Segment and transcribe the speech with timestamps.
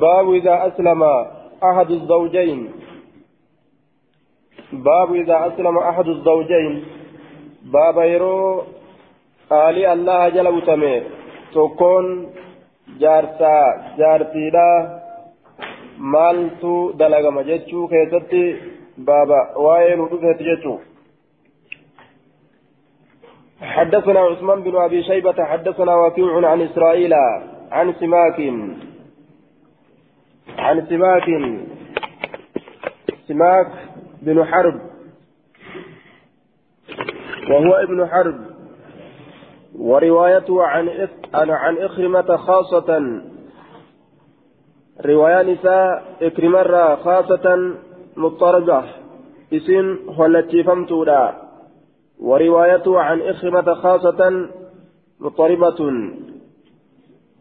[0.00, 1.02] باب إذا أسلم
[1.64, 2.72] أحد الزوجين.
[4.72, 6.84] باب إذا أسلم أحد الزوجين.
[7.62, 8.62] باب يرو
[9.50, 11.02] قالي الله جل وتمي
[11.54, 12.26] تكون
[13.00, 13.56] جارسا
[13.98, 15.02] جارتيلا
[15.98, 18.42] maaltu dalagama jechuu keessatti
[19.08, 20.80] baaba waa'ee nu dhufeeti jechuu
[23.62, 27.14] حدثنا عثمان بن أبي شيبة حدثنا وكيع عن إسرائيل
[27.70, 28.38] عن سماك.
[30.72, 31.28] عن سماك
[33.28, 33.72] سماك
[34.22, 34.80] بن حرب.
[37.50, 38.40] وهو ابن حرب.
[39.78, 43.20] وروايته عن عن إخرمة خاصة.
[45.04, 47.74] رواية نساء إكرمة خاصة
[48.16, 48.84] مضطربة.
[49.52, 51.34] اسم والتي فهمتودا
[52.20, 54.48] وروايته عن إخرمة خاصة
[55.20, 56.10] مضطربة.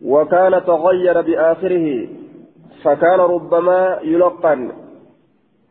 [0.02, 2.20] وكان تغير بآخره.
[2.84, 4.71] فكان ربما يلقن.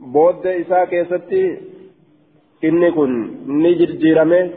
[0.01, 1.59] بود إساء كيستي
[2.65, 3.13] إني كن
[3.47, 4.51] نجر جيرمه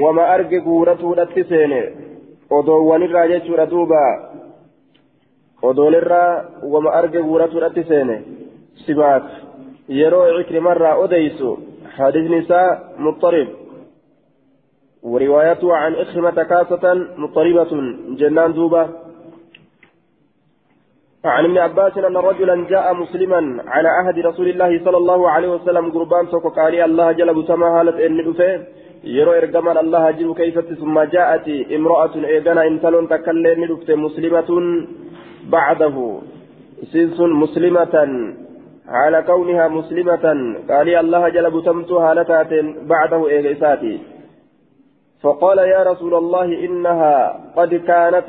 [0.00, 1.82] وما أرجع قورته لتسينه
[2.50, 4.02] odoowwan irraa jechuudha duuba
[5.62, 8.16] odoolirraa wama arge guuratuudhatti seene
[8.84, 9.24] simaak
[9.88, 11.50] yeroo ikrimarraa odeysu
[11.96, 13.48] حديث نساء مضطرب.
[15.02, 17.72] وروايته عن إخمة كاسة مضطربة.
[18.20, 18.88] جنان دوبة
[21.24, 25.90] عن ابن عباس أن رجلا جاء مسلما على عهد رسول الله صلى الله عليه وسلم
[25.90, 28.12] قربان سوق قال الله جل بسما هالت إن
[29.04, 34.50] يرو إرجمان الله جل كيف ثم جاءت امرأة إيغانا إنسان تكلم ندفت مسلمة
[35.50, 35.96] بعده.
[36.92, 37.94] سنس مسلمة
[38.88, 40.26] على كونها مسلمة.
[40.70, 42.52] قال الله جل بتمت هالتات
[42.92, 43.98] بعده إيغيساتي
[45.22, 48.28] فقال يا رسول الله إنها قد كانت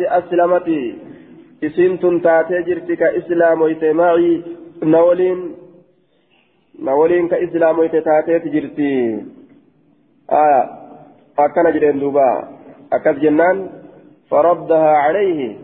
[1.63, 4.43] أسلمت إسنتم تاتي جرتك إسلام ويتماعي
[4.83, 5.55] نولين
[6.79, 9.25] نولين كإسلام ويتتاتي جرتي
[10.31, 10.61] آية
[11.39, 12.57] أكن جرين دوبا
[12.93, 13.69] أكس جنان
[14.29, 15.57] فردها عليه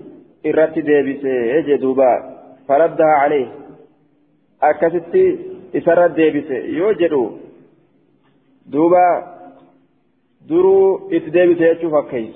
[0.46, 2.12] إرت ديبسي يجي دوبا
[2.68, 3.48] فردها عليه
[4.64, 5.16] أكست
[5.76, 7.32] إسرت ديبسي يوجدو
[8.66, 9.06] دوبا
[10.50, 12.36] درو إتديبسي يشوف كيس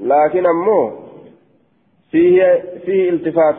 [0.00, 1.01] لكن أمو
[2.12, 3.56] فيه فيه التفات.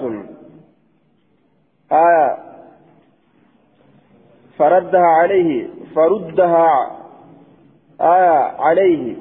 [1.92, 2.38] آية.
[4.58, 6.68] فردها عليه فردها
[8.02, 9.16] آية عليه.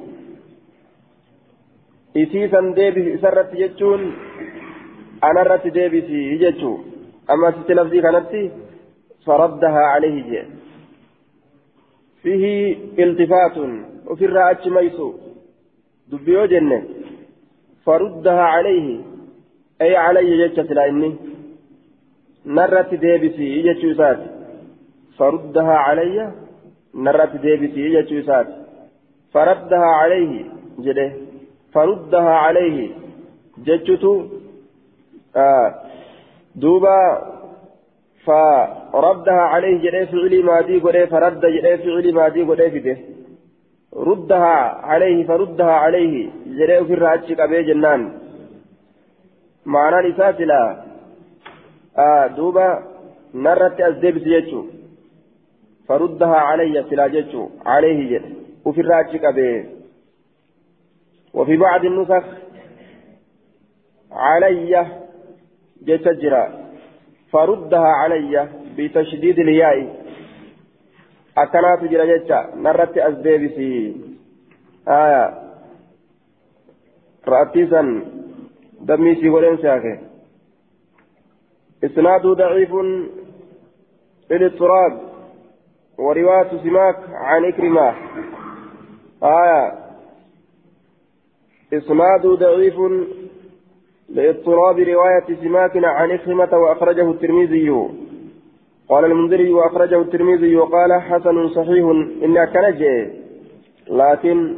[2.17, 4.13] إسيسا ديبس إسرت يجون
[5.23, 6.09] أنا رت ديبس
[6.43, 6.77] يجو
[7.31, 8.51] أما ست لفظي كانت
[9.25, 10.23] فردها عليه.
[10.29, 10.43] جي.
[12.21, 13.57] فيه التفات.
[14.07, 15.13] وفي الرأج ميسو
[16.07, 16.83] دبيو جنة.
[17.85, 19.12] فردها عليه.
[19.81, 21.15] أي علي جتة لأني
[22.45, 24.21] نرت ديبسي يجو سات.
[25.17, 26.31] فردها علي
[26.95, 28.47] نرت ديبسي يجو سات.
[29.33, 30.45] فردها عليه
[30.79, 31.11] جده.
[31.73, 32.89] فردها عليه
[33.65, 34.13] جتشتو.
[35.35, 35.69] آه.
[36.55, 36.99] دوبا
[38.25, 42.97] فردها عليه جده فعلي ماضي قده فرد جده فعلي ماضي قده
[43.93, 44.55] ردها
[44.89, 48.22] عليه فردها عليه جده في الراتش قبي جنان.
[49.65, 50.83] معنى لساسلا
[51.97, 52.83] آه دوبا
[53.33, 54.65] نرت أزدبس جتشو
[55.87, 58.29] فردها علي سلا جتشو عليه جده
[58.65, 59.65] وفي الراتش قبي
[61.33, 62.25] وفي بعض النسخ
[64.11, 64.87] علي
[65.81, 66.43] جتجرا
[67.31, 69.77] فردها علي بتشديد الياء
[71.37, 73.95] أكنات جرا جتا نرت أزديبسي
[74.87, 75.43] آية
[77.27, 77.81] رأتيسا
[78.87, 79.99] دميسي ولين ساكي
[81.83, 82.71] إسناد ضعيف
[84.31, 84.99] للاضطراب
[85.97, 87.93] ورواية سماك عن إكرمة.
[89.23, 89.73] آية.
[91.73, 92.75] إسناد ضعيف
[94.09, 97.69] لاضطراب رواية سماك عن إخرمة وأخرجه الترمذي.
[98.89, 101.85] قال المنذري وأخرجه الترمذي وقال حسن صحيح
[102.23, 103.07] إن كنجي
[103.87, 104.57] لكن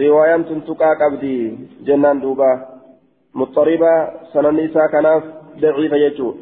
[0.00, 2.73] رواية تنتقى قبدي جنان دوبا.
[3.34, 3.92] مضطربة
[4.32, 5.22] سنن كناف
[5.60, 6.34] ضعيفة يجو.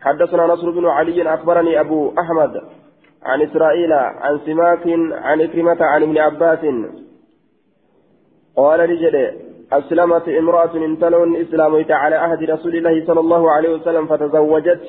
[0.00, 2.52] حدثنا نصر بن علي أخبرني أبو أحمد
[3.22, 6.62] عن إسرائيل عن سماك عن إكرمة عن ابن عباس.
[8.56, 9.16] قال رجل
[9.72, 14.82] أسلمت امرأة انتلون إسلاميت على عهد رسول الله صلى الله عليه وسلم فتزوجت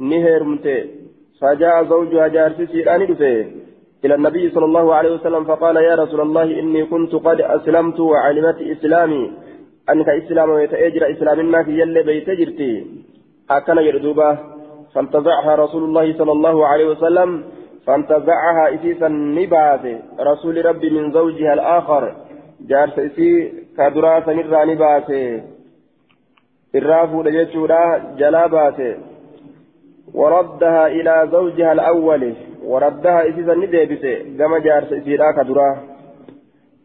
[0.00, 0.66] نهرمت
[1.40, 3.02] فجاء زوجها جارسيس الآن
[4.04, 8.58] إلى النبي صلى الله عليه وسلم فقال يا رسول الله إني كنت قد أسلمت وعلمت
[8.62, 9.32] إسلامي
[9.90, 12.86] أنك إسلام ويتأجر إسلام الناس يلي بيتجرتي
[13.50, 14.38] أكن يردوبا
[14.94, 17.44] فانتزعها رسول الله صلى الله عليه وسلم.
[17.86, 19.84] فانتزعها إسيسا نبات
[20.20, 22.16] رسول ربي من زوجها الآخر.
[22.60, 25.10] جارس إسي كدراسة نرى نبات
[26.74, 27.82] الرافو لجتشورا
[28.18, 28.78] جلابات
[30.14, 32.34] وردها إلى زوجها الأول.
[32.64, 35.70] وردها إسيسا نديبسي كما جارس إسيرا كدرا.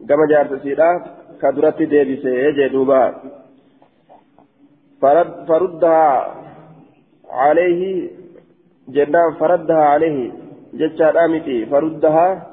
[0.08, 3.02] كما جارس إسيرا كدرت ديبسي يجي دوبا.
[5.02, 6.34] فرد فردها
[7.30, 8.10] عليه
[8.88, 10.18] جنان فردها عليه
[10.74, 12.46] جتشا رامتي فردها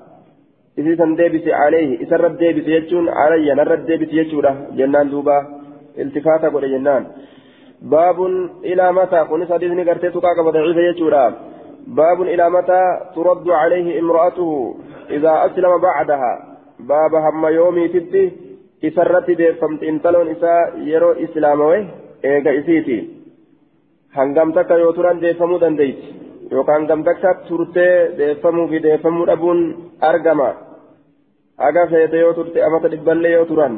[0.77, 5.37] إذا ديبس عليه إذا رد ديبس يجون علي نرد ديبس يجورا جنان دوبا.
[5.97, 7.03] التفاتا قول جنان.
[7.81, 8.19] باب
[8.63, 11.25] إلى متى؟ كن سادسني قرتي كاكا ضعيف يجورا
[11.87, 12.81] باب إلى متى
[13.15, 14.75] ترد عليه امرأته؟
[15.09, 16.33] إذا أسلم بعدها.
[16.79, 17.87] باب هم يومي
[18.83, 20.53] إسرت ديفمت انتلون إسا
[20.91, 21.79] يرو إسلاموي
[22.23, 22.97] eega isiiti
[24.17, 26.07] hangam takka yoo turan deeffamuu dandeeyti
[26.51, 29.59] yookaan hangam takka turtee deeffamuu fi deeffamuu dhabuun
[30.09, 30.49] argama
[31.63, 33.75] haga feete yoo turte amata dhibballee yoo turan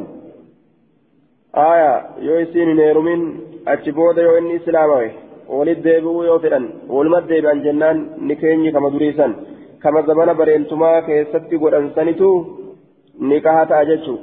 [1.54, 1.92] aya
[2.28, 3.22] yoo isiin hin heerumin
[3.74, 5.10] achi booda yoo inni islaamawe
[5.58, 6.66] walit deebi'uu yoo fedhan
[6.96, 7.98] walumat deebi'an jennaan
[8.28, 9.36] ni keenyi kama duriisan
[9.84, 12.30] kama zamana bareentumaa keessatti godhansanitu
[13.30, 14.20] ni kaha ta'a jechuu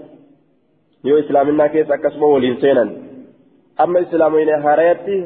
[1.08, 2.90] yoo islaaminaa keessa akkasuma waliin seenan
[3.84, 5.16] amma islaamoyne haarayatti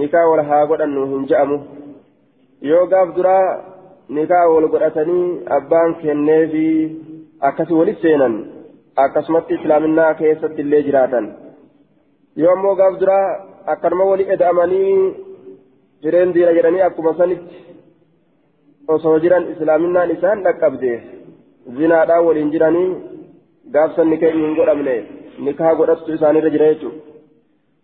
[0.00, 1.56] nikaa wal haa godhannu hin je'amu
[2.70, 3.46] yoo gaaf duraa
[4.18, 5.26] nikaa wal godhatanii
[5.58, 6.66] abbaan kenneefi
[7.48, 8.34] akkasi walit seenan
[9.04, 11.26] akkasumatti islaaminaa keessatti illee jiraatan
[12.42, 13.26] yoo ammoo gaaf duraa
[13.74, 14.96] akkanuma wali eda'amanii
[16.02, 17.56] jireen diina jedhanii akkuma sanitti
[18.96, 20.92] osoo jiran islaaminaan isaan dhaqqabde
[21.78, 22.88] zinaadhaan waliin jiranii
[23.74, 24.98] gaafsan nikaa hin godhamne
[25.48, 27.12] nikaa godhattu isaanirra jira jechuudha.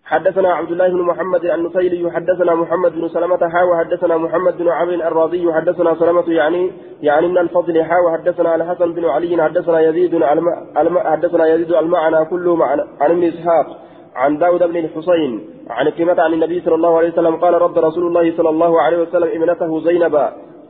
[0.09, 4.95] حدثنا عبد الله بن محمد النفيلي حدثنا محمد بن سلمة حاوى حدثنا محمد بن عمرو
[4.95, 10.99] الرازي حدثنا سلمة يعني يعني من الفضل حاوى حدثنا الحسن بن علي حدثنا يزيد الم...
[10.99, 13.67] حدثنا يزيد المعنى كله معنى عن ابن اسحاق
[14.15, 15.33] عن داود بن الحسين
[15.71, 18.99] عن كلمة عن النبي صلى الله عليه وسلم قال رد رسول الله صلى الله عليه
[18.99, 20.17] وسلم ابنته زينب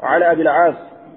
[0.02, 0.74] على ابي العاص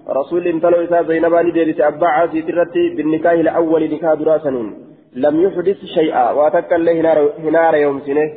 [0.09, 4.68] رسول امتلو إسا زينب نديرت أبا عاصي ترتي بالنكاه الأول نكاه دراسنين
[5.13, 6.31] لم يحدث شيئا.
[6.31, 6.92] وأتك الله
[7.38, 8.33] هنار يوم سنة.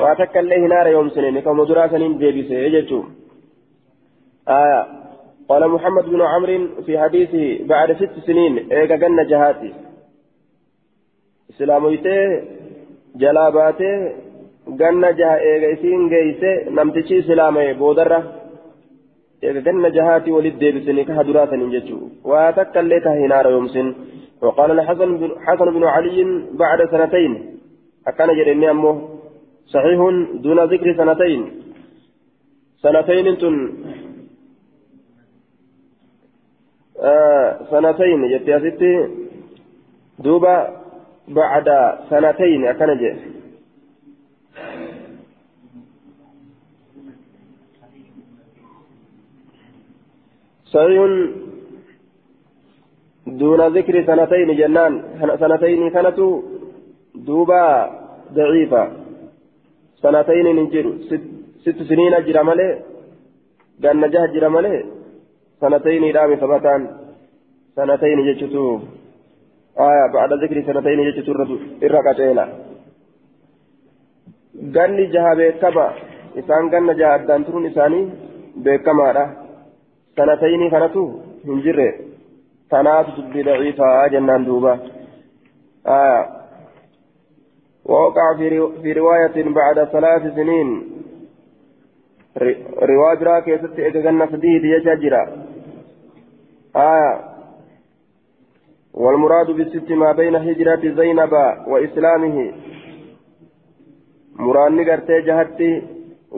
[0.00, 1.30] وأتك الله هنار يوم سنة.
[1.30, 3.02] نكام دراسنين ديبسه يجتو
[4.48, 4.86] آية
[5.48, 9.72] قال محمد بن عمرو في حديثه بعد ست سنين ايقا جنة جهاتي.
[11.50, 12.42] اسلاميته
[13.16, 14.12] جلاباته
[14.68, 18.43] جنة جها ايقا اسين جيسة نمتشي سلامه بودرة.
[19.66, 22.80] Ganna jahaatii walit deebisanii kaha duraataniin jechuu waa takka
[24.44, 26.18] وقال الحسن حسن بن علي
[26.52, 27.32] بعد سنتين.
[28.06, 29.08] أكان جريني أمه
[29.66, 30.00] صحيح
[30.44, 31.42] دون ذكر سنتين.
[32.82, 33.54] سنتين تن
[37.00, 38.92] آه سنتين جت يا ستي.
[40.18, 40.56] دوبا
[41.28, 41.68] بعد
[42.10, 43.43] سنتين أكان جريني
[50.74, 51.00] صحيح
[53.40, 54.92] دون ذكر سنتين جنان
[55.42, 56.18] سنتين كانت
[57.26, 57.62] دوبا
[58.36, 58.82] ضعيفة.
[60.02, 61.24] سنتين ننجر ست,
[61.64, 62.14] ست سنين
[63.82, 64.74] قال نجاه جرى ملي
[65.60, 66.82] سنتين رامي ثبتان
[67.76, 68.64] سنتين جتشتو.
[69.86, 71.32] آية بعد ذكر سنتين جتشتو
[71.86, 72.40] الرقتين
[75.14, 75.86] jaha beekama
[76.40, 78.10] isaan ganna jaha addaan turuun isaanii
[78.64, 79.43] beekamaadha
[80.16, 81.04] sanatayni kanatu
[81.46, 81.88] hin jirre.
[82.70, 84.78] Tanaatu dubbii daciifaa jennaan duuba.
[85.86, 86.28] آية
[87.84, 88.48] ووقع في
[88.82, 90.68] في رواية بعد ثلاث سنين
[92.82, 95.22] رواية راكي ست إجانا فديه يجاجرا
[96.76, 97.12] آية
[98.94, 101.32] والمراد بالست ما بين هجرة زينب
[101.66, 102.52] وإسلامه
[104.38, 105.68] muraanni gartee jahatti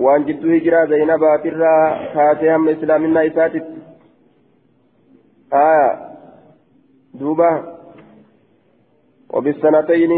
[0.04, 1.82] waan jidduu hijiraa zaynabaatirraa
[2.14, 3.80] kaasee hamma islaaminaa isaatitti.
[5.62, 5.88] Aya
[7.20, 7.76] duuba.
[9.30, 10.12] وبالسنتين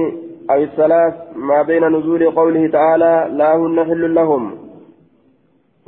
[0.51, 4.59] أو الثلاث ما بين نزول قوله تعالى لا هن حل لهم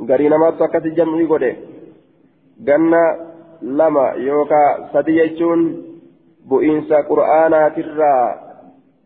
[0.09, 1.55] قرينا ما تكت الجمع قده
[2.67, 3.03] قلنا
[3.61, 5.59] لما يوكا سديجون
[6.49, 8.35] بؤنس قرآنا ترى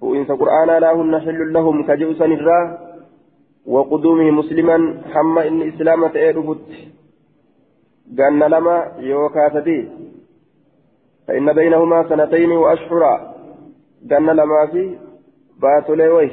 [0.02, 2.85] وإن قرآن لا هن حل لهم كجوسا الرا
[3.68, 6.70] وقدومه مسلما حما إن إسلام تأربت
[8.18, 9.88] قال لما يوكا سدي
[11.28, 13.36] فإن بينهما سنتين وأشهرا.
[14.12, 14.98] قال لما في
[15.62, 16.32] باتولي وي.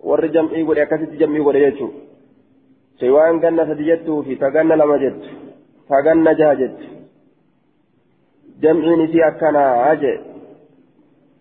[0.00, 1.88] ور جمعي ولي أكاسيت جمعي ولي يجو.
[3.00, 5.22] شيوان جنة سديجته في تجنة لما جت
[5.90, 6.78] تجنة جاجت
[8.60, 10.20] جمع نسي أكنا أجي.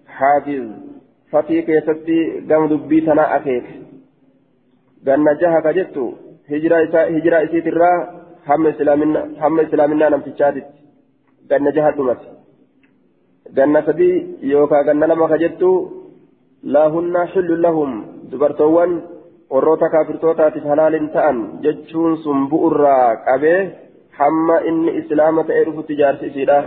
[0.08, 0.68] حافظ.
[1.32, 3.89] فتي كيستي قام دبي تنا أكيك.
[5.08, 6.04] ganna jaha ka jettu
[6.50, 7.98] hijiraa isiitirraa
[8.50, 8.70] hamma
[9.66, 10.74] islaaminaa namtichaatitti
[11.50, 12.28] ganna jaha dhumate
[13.58, 14.16] ganna sadii
[14.52, 15.70] yookaan ganna lama ka jettu
[16.76, 17.92] laahunna xillun lahum
[18.32, 18.92] dubartoowwan
[19.54, 23.62] warroota kaafirtootaatiif halaaliin ta'an jechuun sun bu'urraa qabee
[24.20, 26.60] hamma inni islaama ta'ee dhufutti jaarsi isiidha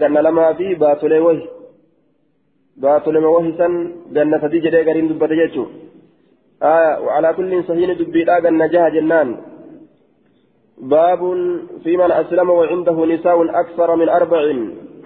[0.00, 1.44] ganna lamaa fi baatolee wahi
[2.84, 3.72] baatolema wahi san
[4.16, 5.91] ganna sadii jedhee gariin dubbate jechuudha.
[6.62, 9.36] Jechuu وعلى كل صحيح دبيدا جنة جها جنان.
[10.78, 11.20] باب
[11.84, 14.54] في من أسلم وعنده نساء أكثر من أربع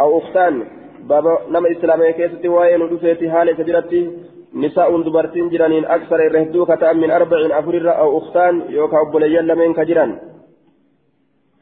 [0.01, 0.65] أو أختان.
[1.09, 4.11] باب نما إسلامي كيستي وين ودفيتي حالة كبيرتي
[4.55, 8.55] نساء دبرتين جرانين أكثر الرهدو كتأ من أربع أفر أو أختان.
[8.69, 10.19] يوكا أبوليا لمن كجران.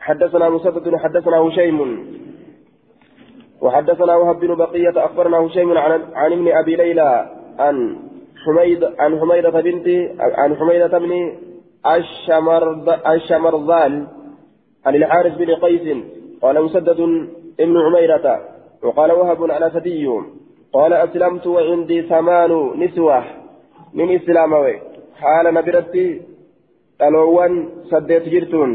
[0.01, 1.79] حدثنا مسدد حدثنا هشيم.
[3.61, 7.11] وحدثنا وهب بن بقية أخبرنا هشيم عن, عن ابن أبي ليلى
[7.59, 7.97] عن
[8.45, 9.87] حميد عن حميدة بنت
[10.21, 11.13] عن حميدة بن
[13.07, 14.07] الشمرذال
[14.87, 15.87] عن الحارث بن قيس
[16.43, 17.01] قال مسدد
[17.61, 18.27] ابن عميرة
[18.83, 20.09] وقال وهب على سدي
[20.73, 23.25] قال أسلمت وعندي ثمان نسوة
[23.95, 24.75] من إسلاموي
[25.21, 26.23] حال نبرتي
[27.03, 28.71] ألوان سديت جرتون.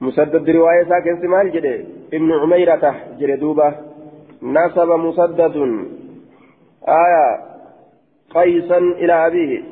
[0.00, 1.84] مسدد رواية ساكن سمال جدي
[2.16, 2.84] ابن عميرة
[3.20, 3.74] جردوبة
[4.42, 5.56] نسب مسدد.
[6.88, 7.55] آية
[8.34, 9.62] قيسا إلى أبيه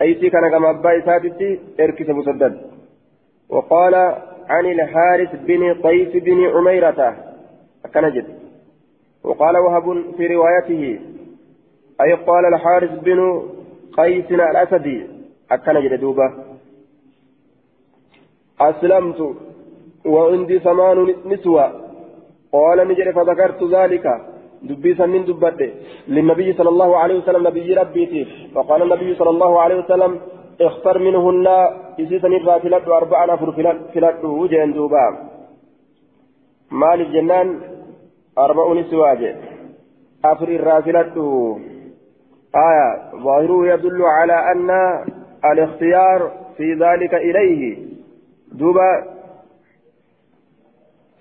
[0.00, 2.60] قيسي كان كما أبا سادتي إركس مسدد
[3.48, 3.94] وقال
[4.48, 7.16] عن الحارث بن قيس بن عميرة
[7.94, 8.38] كان جد
[9.24, 11.00] وقال وهب في روايته
[12.00, 13.42] أي قال الحارث بن
[13.92, 15.06] قيس الأسدي
[15.50, 16.32] أكن جدوبة
[18.60, 19.36] أسلمت
[20.04, 21.90] وعندي ثمان نسوة
[22.52, 24.29] قال نجري فذكرت ذلك
[24.62, 25.70] دبيسا من دبته
[26.08, 28.22] للنبي صلى الله عليه وسلم نبي ربيتي
[28.54, 30.20] فقال النبي صلى الله عليه وسلم
[30.60, 31.46] اختر منهن
[32.00, 33.52] إسيسا نرى فلد أربعة نفر
[33.94, 35.06] فلد وجهن دوبا
[36.70, 37.60] مال الجنان
[38.38, 39.36] أربع نسواج
[40.24, 41.16] أفر الرافلة
[42.68, 42.88] آية
[43.24, 44.70] ظاهره يدل على أن
[45.52, 47.78] الاختيار في ذلك إليه
[48.52, 49.20] دوبا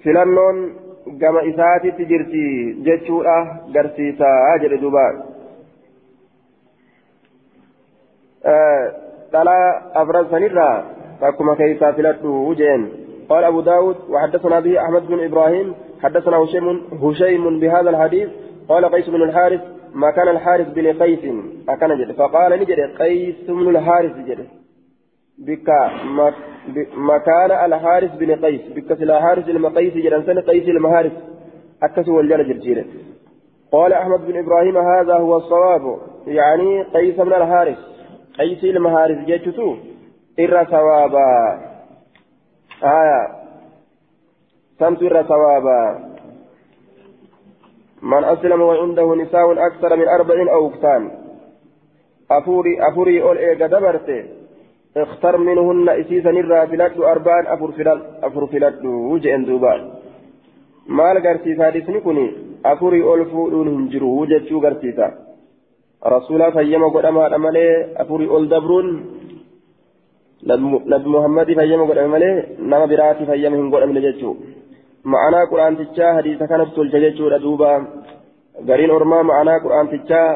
[0.03, 0.57] filannoon
[1.05, 2.45] gama isaatitti jirti
[2.87, 3.35] jechuudha
[3.73, 5.05] garsiisaa jedhe duuba
[9.33, 9.67] dhalaa
[10.01, 10.75] afran sanirraa
[11.19, 12.89] takkuma keeysaa filadhu jeen
[13.29, 18.29] قال أبو داود وحدثنا به أحمد بن إبراهيم حدثنا هشيم هشيم بهذا الحديث
[18.69, 19.61] قال قيس بن الحارث
[19.93, 21.19] ما كان الحارث بن قيس
[21.69, 24.47] أكن جد فقال نجد قيس بن الحارث جد
[25.39, 25.69] بك
[26.97, 29.93] مكان الحارث بن قيس بك سلا حارث المقيس
[30.25, 31.11] سنة قيس المهارث
[31.83, 32.85] أكس والجل جرجيرة.
[33.71, 35.99] قال أحمد بن إبراهيم هذا هو الصواب.
[36.27, 37.77] يعني قيس بن الحارث
[38.39, 39.75] قيس المهارث جيتشتو
[40.39, 41.59] إر ثوابا.
[42.83, 43.27] آية.
[44.79, 46.09] سمت إر ثوابا.
[48.01, 51.11] من أسلم وعنده نساء أكثر من أربع أو أكتان
[52.31, 54.38] أفوري أفوري أول إيجا دبرتي
[54.97, 59.81] اختر منهن إسيسا نرى فلات أربعا أفر فلات أفر فلات وجئن دوبان
[60.97, 62.17] maal garsiisa hadisni kun
[62.71, 65.07] afurii ol fuudhuun hin jiru jechuu garsiisa
[66.13, 68.87] rasuulaa fayyama godhamaadha malee afurii ol dabruun
[70.93, 72.33] nabi muhammadi fayyama godhame malee
[72.71, 74.33] nama biraati fayyama hin godhamne jechuu
[75.13, 77.71] ma'anaa quraantichaa hadiisa kanatti tolcha jechuudha duuba
[78.71, 80.27] gariin ormaa ma'anaa quraantichaa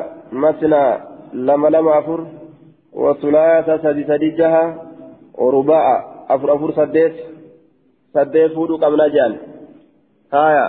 [0.45, 0.91] masnaa
[1.49, 2.19] lama lama afur
[2.93, 4.63] wasulaasa sadi sadi jaha
[5.45, 5.95] oruba'a
[6.33, 7.15] afur afur saddeet
[8.13, 9.33] saddeet fuudhuu qabna jedhan
[10.31, 10.65] haya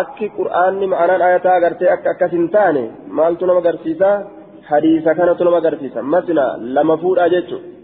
[0.00, 2.84] akki qur'aanni ma'anaan ayataa agartee akka akkas hin taane
[3.18, 4.10] maaltu nama agarsiisa
[4.70, 7.76] hadiisa kanatu nama agarsiisa masnaa lama fuudhaa jechuudha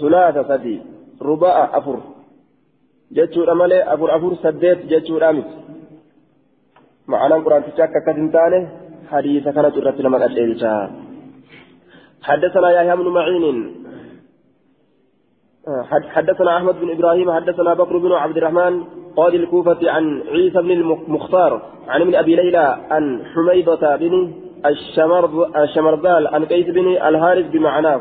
[0.00, 0.76] sulaasa sadi
[1.20, 1.98] ruba'a afur
[3.12, 5.56] jechuudha malee afur afur saddeet jechuudha miti
[7.12, 8.58] ma'anaan quraantichaa akka akkas hin taane
[9.12, 10.72] hadiisa kanatu irratti nama dhadheebisa
[12.22, 13.74] حدثنا يحيى بن معين.
[15.88, 18.84] حدثنا أحمد بن إبراهيم حدثنا بكر بن عبد الرحمن
[19.16, 24.32] قاضي الكوفة عن عيسى بن المختار عن ابن أبي ليلى عن حميدة بن
[25.56, 28.00] الشمرذال عن قيس بن الهارث بمعناه.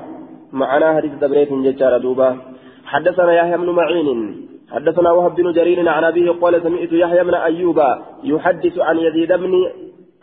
[0.53, 2.37] معناه حديث دبريت ججار دوبا
[2.85, 4.47] حدثنا يحيى بن معين.
[4.71, 7.79] حدثنا وهب بن جرير عن أبيه قال سمعت يحيى بن أيوب
[8.23, 9.53] يحدث عن يزيد بن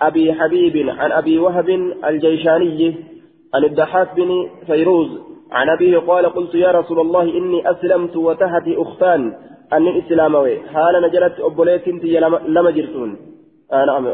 [0.00, 1.68] أبي حبيب عن أبي وهب
[2.08, 2.96] الجيشاني.
[3.56, 5.20] عن الضحاك بن فيروز
[5.52, 9.34] عن أبيه قال قلت يا رسول الله إني أسلمت وتحتي أختان.
[9.72, 11.88] أني إسلاموي حال نجلت أبوليت
[12.54, 13.16] لما جرتون.
[13.72, 14.06] آه نعم.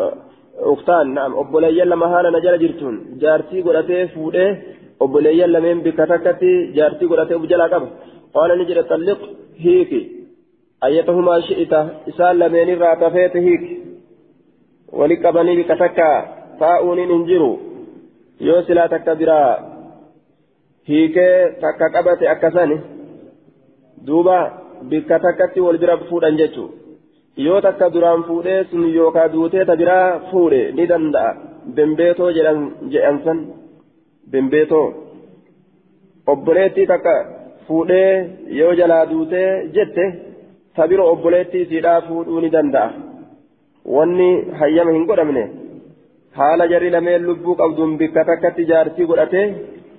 [0.58, 1.38] أختان نعم.
[1.38, 3.18] أبولي لما حال نجل جرتون.
[3.18, 4.58] جارتي قلتي فوده
[5.02, 7.88] أبولي لمن بكتكتي جارتي قلتي أبجلا قبل
[8.34, 9.20] قال نجل طلق
[9.58, 9.92] هيك.
[10.84, 11.72] أيتهما شئت؟
[12.08, 13.64] إسال لمن راتفيت هيك؟
[14.92, 16.12] ولقبني بكتكا.
[18.46, 19.50] yoo silaa takka biraa
[20.88, 22.76] hiikee takka qabate akkasani
[24.06, 24.38] duuba
[24.90, 26.70] bikka takkatti wal bira fuudhan jechuu
[27.46, 31.30] yoo takka duraan fuudhee sun yookaa duutee ta biraa fuudhe ni danda'a.
[31.76, 33.38] Bembeetoo jedhan san
[34.32, 34.87] bembeetoo
[36.32, 37.14] obboleettii takka
[37.66, 38.12] fuudhee
[38.58, 40.04] yoo jalaa duutee jette
[40.76, 42.90] ta biro obboleettii siidhaa fuudhuu ni danda'a.
[43.94, 45.44] Wanni hayyama hin godhamne.
[46.39, 49.47] Haala jarri lameen lubbuu qabduun bikka takkatti jaartii godhatee.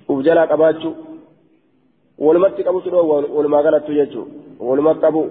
[0.08, 0.94] uf jalaa qabaachuu
[2.24, 4.26] walumatti qabutu dhoo walumaa galattu jechuu
[4.68, 5.22] walumatti qabu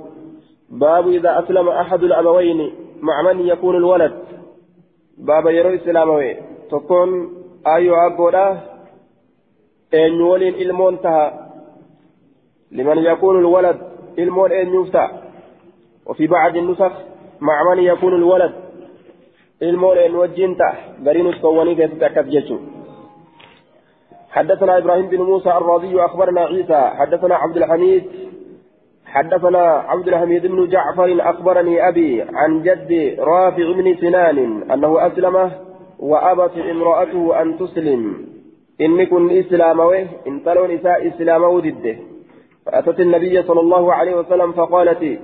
[0.81, 2.67] baabu idaa aslama axadu labawayni
[3.01, 4.13] maca man yakuunu lwalad
[5.27, 6.29] baaba yeroo islaamawe
[6.69, 7.11] tokkoon
[7.73, 8.45] ayyoo aggoodha
[9.99, 11.25] eenyu waliin ilmoon taha
[12.71, 13.77] liman yakuunu lwalad
[14.23, 15.23] ilmoon eenyuuf ta'a
[16.05, 16.91] وفي بعض النسخ
[17.41, 18.53] مع من يكون الولد
[20.57, 20.73] ta'a.
[21.05, 22.83] Gariin uskowwanii keessatti akkas jechuudha
[24.33, 28.03] حدثنا إبراهيم بن موسى الرازي اخبرنا عيسى حدثنا عبد الحميد
[29.05, 34.37] حدثنا عبد الحميد بن جعفر اخبرني ابي عن جد رافع بن سنان
[34.71, 35.51] انه اسلم
[35.99, 38.25] وابت امراته ان تسلم
[38.81, 41.95] إن كن إسلاموه إن تلون نساء إسلامه ضده
[42.65, 45.19] فأتت النبي صلى الله عليه وسلم فقالت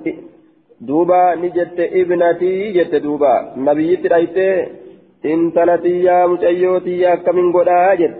[0.82, 4.38] دوبا نجت ابنتي جت دوبا نبي تريت
[5.26, 8.16] إن تلتي يا متأيوتي يا كمن قدا جت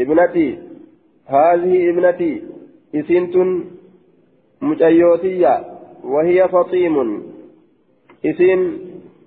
[0.00, 0.48] ابنتي
[1.26, 2.32] هذه ابنتي
[2.94, 3.34] إسنت
[4.62, 5.64] مجيوتية
[6.04, 7.22] وهي فطيم
[8.26, 8.78] إسن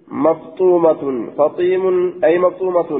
[0.07, 1.83] مفطومة فطيم
[2.23, 2.91] أي مفطومة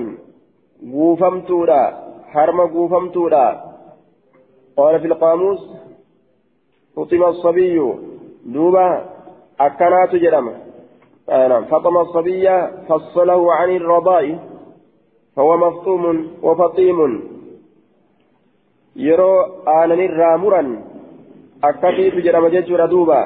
[0.94, 1.84] غوفمتورا
[2.32, 3.46] حرم غوفمتورا
[4.78, 5.60] قال في القاموس
[6.96, 7.94] فطم الصبي
[8.46, 9.06] دوبا
[9.60, 10.48] أكنات جرم
[11.30, 12.45] آه نعم فطم الصبي
[12.89, 14.39] فصله عن الرضاء
[15.36, 17.00] فهو مفطوم وفطيم
[18.98, 20.69] aananirraa muran
[21.62, 23.19] akkasiitu jedhama jechuudha duuba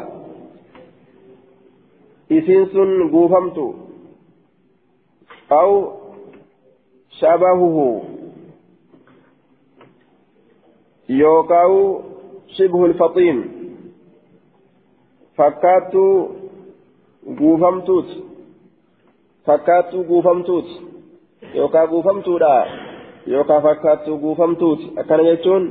[2.29, 3.65] isiin sun guufamtu
[5.49, 5.71] aw
[7.19, 7.87] shabahuhu
[11.07, 11.81] yookaawu
[12.57, 13.62] shibhu lfaxiim
[15.37, 16.15] fakkaattuu
[17.39, 18.09] guufamtuut
[19.45, 20.67] fakkaattuu guufamtuut
[21.55, 22.67] yookaa guufamtuudha
[23.27, 25.65] yookaan fakkaattuu guufamtuuti akkana jechuun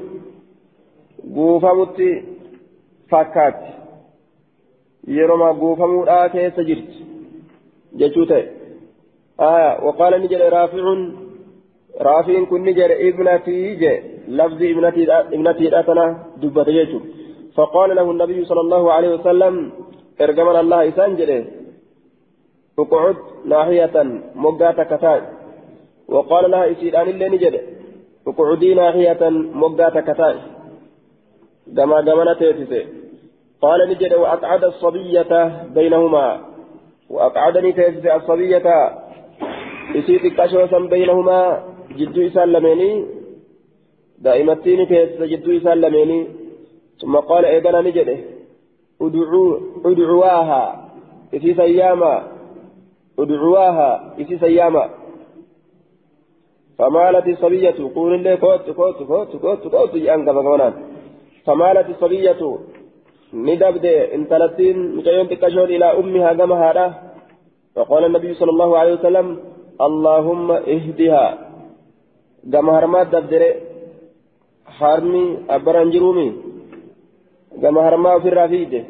[1.35, 2.09] guufamutti
[3.11, 3.71] fakkaatti
[5.17, 7.07] yeroma guufamuudhaa keessa jirti
[8.03, 8.45] jechuu ta'e
[9.51, 11.03] aya waqaala ni jedhe raaficuun
[12.09, 13.93] raafiin kun ni jedhe ibnatii je
[14.41, 14.71] lafzi
[15.35, 16.07] ibnatiidha tana
[16.43, 17.22] dubbate jechuun
[17.57, 19.73] فقال له النبي صلى الله عليه وسلم
[20.21, 21.45] ارجمنا الله إسان جده
[22.79, 23.97] اقعد ناحية
[24.35, 25.23] مقاتك تاج
[26.09, 27.55] وقال لها إسيران اللي نجد
[28.27, 29.23] اقعدي ناحية
[29.63, 30.37] مقاتا كتاي
[31.77, 32.83] كما قمنا تيتسي
[33.63, 35.33] قال نجد وأقعد الصبية
[35.75, 36.41] بينهما
[37.11, 38.67] وأقعدني تيتسي الصبية
[39.97, 41.63] إسيتي كشوسا بينهما
[41.99, 42.91] جدو إسان لميني
[44.19, 46.42] دائمتين تيتسي جدو إسان لميني.
[47.01, 48.09] ثم قال إيقنا نجد.
[49.03, 49.51] ادعوا
[49.85, 50.65] ادعواها.
[51.35, 52.15] إسي سياما
[53.19, 53.91] ادعواها.
[54.21, 54.85] إسي سياما
[56.79, 57.79] فمالت الصبية.
[57.95, 59.95] قول لي كوت كوت كوت كوت كوت.
[59.95, 60.75] يانك بغونان
[61.47, 62.59] فمالت الصبية.
[63.35, 66.87] ندبد انتلتين مكيون تكشون إلى أمها كما هذا
[67.75, 69.27] فقال النبي صلى الله عليه وسلم
[69.81, 71.27] اللهم اهدها.
[72.53, 73.43] كما هرمات دبدر
[74.67, 76.29] حرمي أبران جرومي
[77.63, 78.85] كما هرما في الرافيد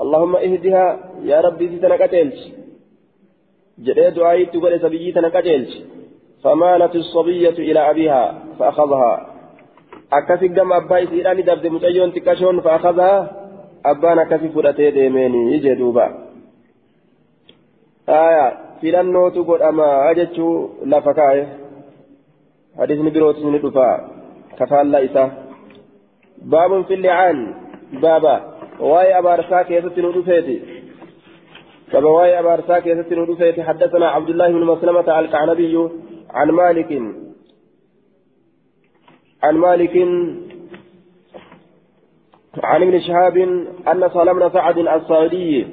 [0.00, 0.86] اللهم اهدها
[1.22, 2.38] يا ربي تنكتلش
[3.78, 5.72] جريت دعائي تقول سبيي تنكتلش
[6.44, 8.24] فمالت الصبية إلى أبيها
[8.58, 9.26] فأخذها
[10.12, 13.14] أكفي قم أبا إسيراني دبد متأيون تكشون فأخذها
[13.86, 16.06] أبان أكفي فرأتي ديميني يجي دوبا
[18.08, 21.42] آية filannoo tu godhama jechuu lafa kaa'e.
[22.78, 23.86] Hadiisni birootis ni dhufa
[24.58, 25.47] kafaallaa isaa
[26.44, 27.38] baabun fillicaan
[28.02, 28.34] baaba
[28.80, 30.56] waa'ee abaarsaa keessatti nu dhufeeti
[31.92, 35.74] baba waa'ee abaarsaa keessatti nu dhufeeti حدثنا عبد الله بن مسلمة القعنبي
[36.30, 36.90] عن مالك.
[39.42, 39.94] عن مالك.
[42.64, 43.36] عن ابن شهاب
[43.88, 45.66] أن سالم بن سعد السعدي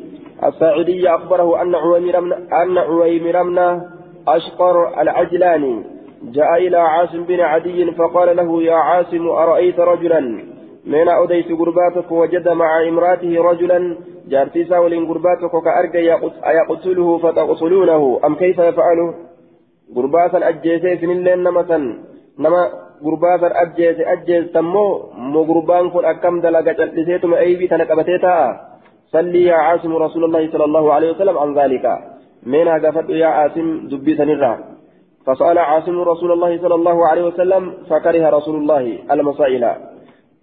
[0.43, 2.17] الساعدي أخبره أن عويمر
[2.61, 3.81] أن عويمر بن
[4.27, 5.83] أشقر العجلاني
[6.23, 10.54] جاء إلى عاصم بن عدي فقال له يا عاصم أرأيت رجلا؟
[10.85, 16.13] من أوديت قرباتك وجد مع امرأته رجلا جارتي ساول قرباتك كأرجى
[16.51, 18.99] أيقتله فتقتلونه أم كيف يفعل
[19.95, 21.71] قرباتا أجيسي سنين نمة
[22.39, 22.61] نما
[23.05, 28.35] قرباتا أجيسي أجيس تمو مو قربان كن أكم دلقا جلسيتم أيبي تنقبتيتا
[29.13, 31.85] صلي يا عاصم رسول الله صلى الله عليه وسلم عن ذلك
[32.53, 34.53] من قفت يا عاصم دبي سنرا
[35.25, 39.63] فسأل عاصم رسول الله صلى الله عليه وسلم فكره رسول الله المسائل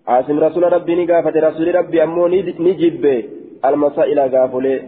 [0.08, 3.24] عاصم رسول ربي نقافت رسول ربي أمو نجب
[3.64, 4.80] المسائل قافله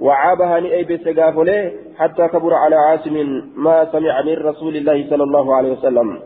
[0.00, 3.16] وعابها نئي بس قافله حتى كبر على عاصم
[3.56, 6.18] ما سمع من رسول الله صلى الله عليه وسلم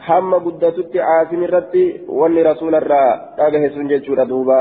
[0.00, 3.04] حم قدتت عاصم الرتي ولي رسول الرا
[3.38, 4.60] أجه سنجد دوبا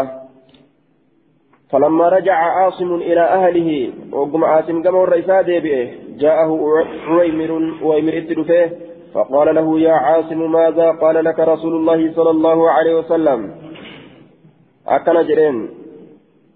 [1.71, 5.87] فلما رجع عاصم إلى أهله وقم عاصم كما الرئيسة ديبئه
[6.17, 6.49] جاءه
[7.07, 7.51] عويمر
[7.83, 8.86] ويمر اتلفه
[9.17, 13.51] فقال له يا عاصم ماذا قال لك رسول الله صلى الله عليه وسلم؟
[14.87, 15.69] أكن جرين.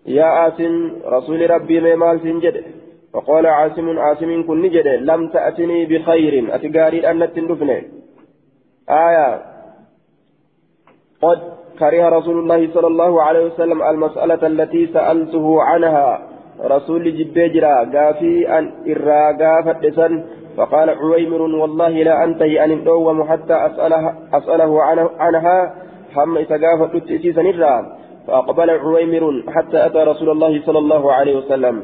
[0.05, 2.63] يا عاصم رسول ربي ما مال سنجد.
[3.13, 6.55] فقال عاصم عاصم كن نجد لم تأتني بخير.
[6.55, 7.79] أتقاري أن تندفني.
[8.89, 9.41] آية.
[11.21, 11.39] قد
[11.79, 16.27] كره رسول الله صلى الله عليه وسلم المسألة التي سألته عنها.
[16.61, 19.85] رسول جبيجرا قافي أن إرى قافت
[20.57, 24.83] فقال عويمر والله لا أنتهي أن أدوم حتى أسأله, أسأله
[25.19, 25.75] عنها.
[26.15, 31.83] هم إتقافت تأسيسا إرى فأقبل عويمر حتى أتى رسول الله صلى الله عليه وسلم.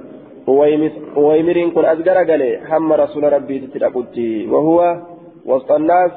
[1.17, 4.97] عويمر كن أزقر قال هم رسول ربي تترقتي وهو
[5.45, 6.11] وسط الناس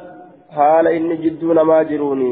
[0.51, 2.31] حال إني جدون ما جروني.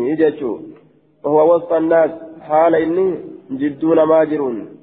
[1.25, 2.11] وهو وسط الناس
[2.49, 3.15] حال إني
[3.51, 4.78] جدون ماجرون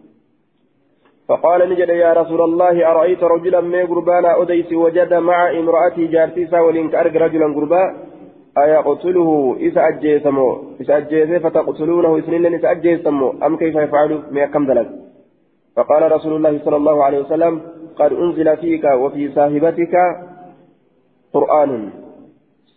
[1.28, 6.90] فقال نجد يا رسول الله أرأيت رجلا من قربانا أديس وجد مع امرأتي جارتي ساولين
[6.90, 7.84] كأرق رجلا قربا؟
[8.58, 14.66] أيقتله؟ إذا أجيسمو إذا أجيس فتقتلونه؟ إثنين إذا أجيسمو أم كيف يفعل ما كم
[15.76, 17.62] فقال رسول الله صلى الله عليه وسلم
[17.96, 19.96] قد أنزل فيك وفي صاحبتك
[21.34, 21.90] قرآن.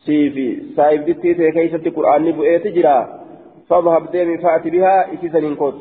[0.07, 2.99] سيفي صاحب دتي كيف قرآن بؤيت جرا
[3.69, 5.79] فاذهب ديمي فأت بها إسيسا كوت.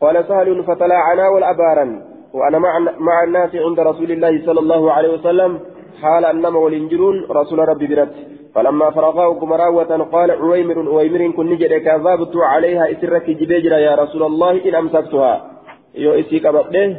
[0.00, 2.58] قال سهل فتلاعنا والأبارا وأنا
[2.98, 5.60] مع, الناس عند رسول الله صلى الله عليه وسلم
[6.02, 8.14] حال أنما والإنجلون رسول ربي برت
[8.54, 14.68] فلما فرغاه كمراوة قال عويمر عويمر كن نجد كذبت عليها إسرك جبيجرا يا رسول الله
[14.68, 15.50] إن أمسكتها.
[15.94, 16.96] يو إسيك بطه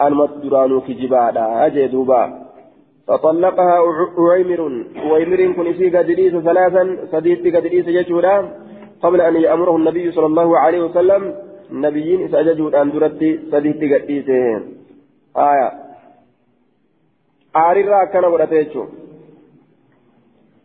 [0.00, 2.22] أنمت درانو كجبادا أجدوبا
[3.08, 3.74] فطلقها
[4.18, 4.60] عويمر.
[4.96, 8.36] عويمر كن إسيك جديس ثلاثا صديق جديس ججودا
[9.02, 11.34] قبل أن يأمره النبي صلى الله عليه وسلم
[11.72, 14.62] نبيين إسأججوا أن درت سديت قديسين
[15.36, 15.72] آية.
[17.56, 18.84] آريرا كان ودتيجو.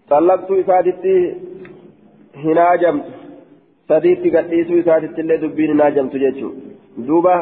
[0.10, 1.36] طلقت إسادتي
[2.36, 3.06] هنا جمت.
[3.90, 6.52] سديت قديسو إسادتي اللي دبين هنا جمت جيجو.
[6.98, 7.36] دوبا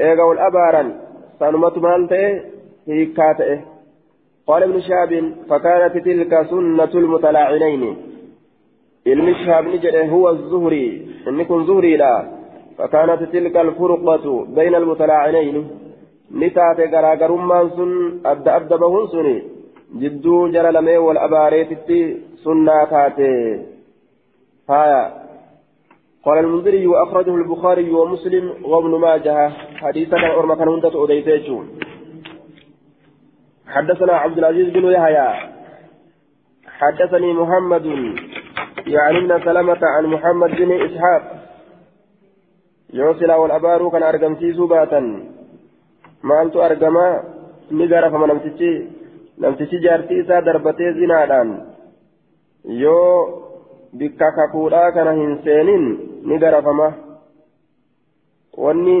[0.00, 0.82] إيغا والأبارا
[1.40, 2.40] سنمت مالته
[2.88, 3.60] هيكاته
[4.46, 7.96] قال ابن شهاب فكانت تلك سنة المتلاعنين.
[9.06, 11.06] علم الشهاب نجد هو الزهري.
[11.28, 12.37] إن كن زهري لا.
[12.78, 15.70] فكانت تلك الفرقة بين المتلاعنين.
[16.34, 19.42] نتات غراغرمان سن أبدا أبدا بهن سني
[19.96, 21.68] جدو جرى لمي والأباريت
[22.44, 23.66] سنة تاتي
[24.70, 25.12] هايا
[26.24, 29.48] قال المنذري وأخرجه البخاري ومسلم وابن ماجه.
[29.76, 30.90] حديثا أرمى كان هندة
[33.66, 35.28] حدثنا عبد العزيز بن يحيى.
[36.66, 37.86] حدثني محمد
[38.86, 41.37] يعني ابن سلمة عن محمد بن إسحاق.
[42.92, 45.00] يوصل والأبار كان أرقم سيسو باتا
[46.22, 47.06] مالت أرقما
[47.70, 48.70] نقر فما نمتشي
[49.38, 51.48] نمتشي جارتي إسا دربتي زنادان
[52.64, 52.98] يو
[53.92, 55.84] bikka kakuudhaa kana hin seenin
[56.28, 56.88] ni garafama
[58.64, 58.96] wanni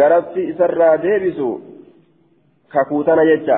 [0.00, 1.46] garafti isarraa deebisu
[2.74, 3.56] kakuutana jecha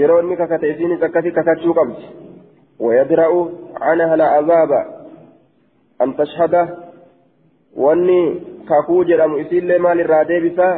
[0.00, 2.04] yeroo inni kakate isiinis akkasi kakachuu qabdi
[2.78, 3.48] ويدرأ
[3.80, 4.70] عنها العذاب
[6.02, 6.54] أن تشهد
[7.76, 10.68] واني كاكو جرم إسيل مال الرادي بسا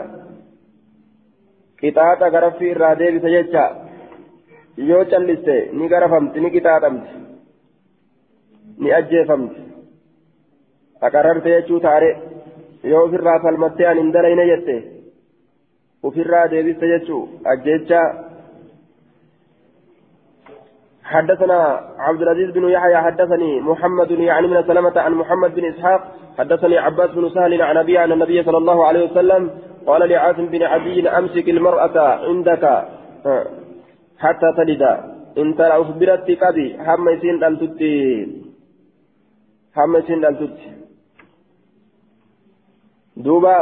[1.82, 3.86] قطاعة غرفي الرادي بسا جيتشا
[4.78, 7.12] yoo calliste ni garafamti ni qixaaxamti
[8.82, 9.60] ni ajjeefamti
[11.06, 12.10] aqarrarte jechuu taare
[12.90, 14.74] yoo ofirraa falmattee an hin dalayne jette
[16.08, 18.06] ofirraa deebiste jechuu ajjeechaa
[21.06, 26.00] حدثنا عبد العزيز بن يحيى حدثني محمد يعني من سلمة عن محمد بن إسحاق
[26.38, 29.50] حدثني عباس بن سهل عن أبي عن النبي صلى الله عليه وسلم
[29.86, 32.64] قال لعاصم بن عدي أمسك المرأة عندك
[34.18, 34.82] حتى تلد.
[35.38, 37.96] إن ترى أخبرت قبي هم يسين دلتتي
[39.76, 40.70] هم يسين دلتتي
[43.16, 43.56] دوبا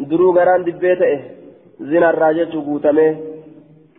[0.00, 1.20] درو غران دبيته
[1.80, 3.33] زنا الراجة قوتمه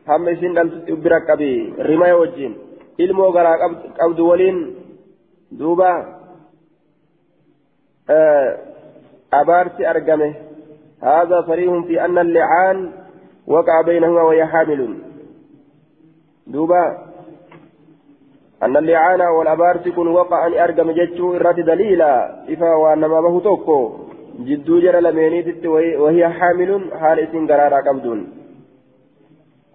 [0.08, 2.54] هم يسين دلتتي بira qabi rimaya wajjin
[2.98, 3.58] ilmoo garaa
[4.00, 4.58] qabdu waliin
[5.60, 5.92] duuba
[9.32, 10.30] abaarsi argame
[11.06, 12.92] هذا صريح في أن اللعان
[13.48, 14.98] وقع بينهما وهي حامل
[16.48, 16.86] دوبا
[18.64, 22.14] أن اللعان والأبار تكون وقع أن أرقم جتشو إرات دليلا
[22.54, 23.80] إفا وأنما به توكو
[24.40, 25.66] جدو جرى لمينيت
[26.04, 28.20] وهي حامل حال اسم قرارا قبدون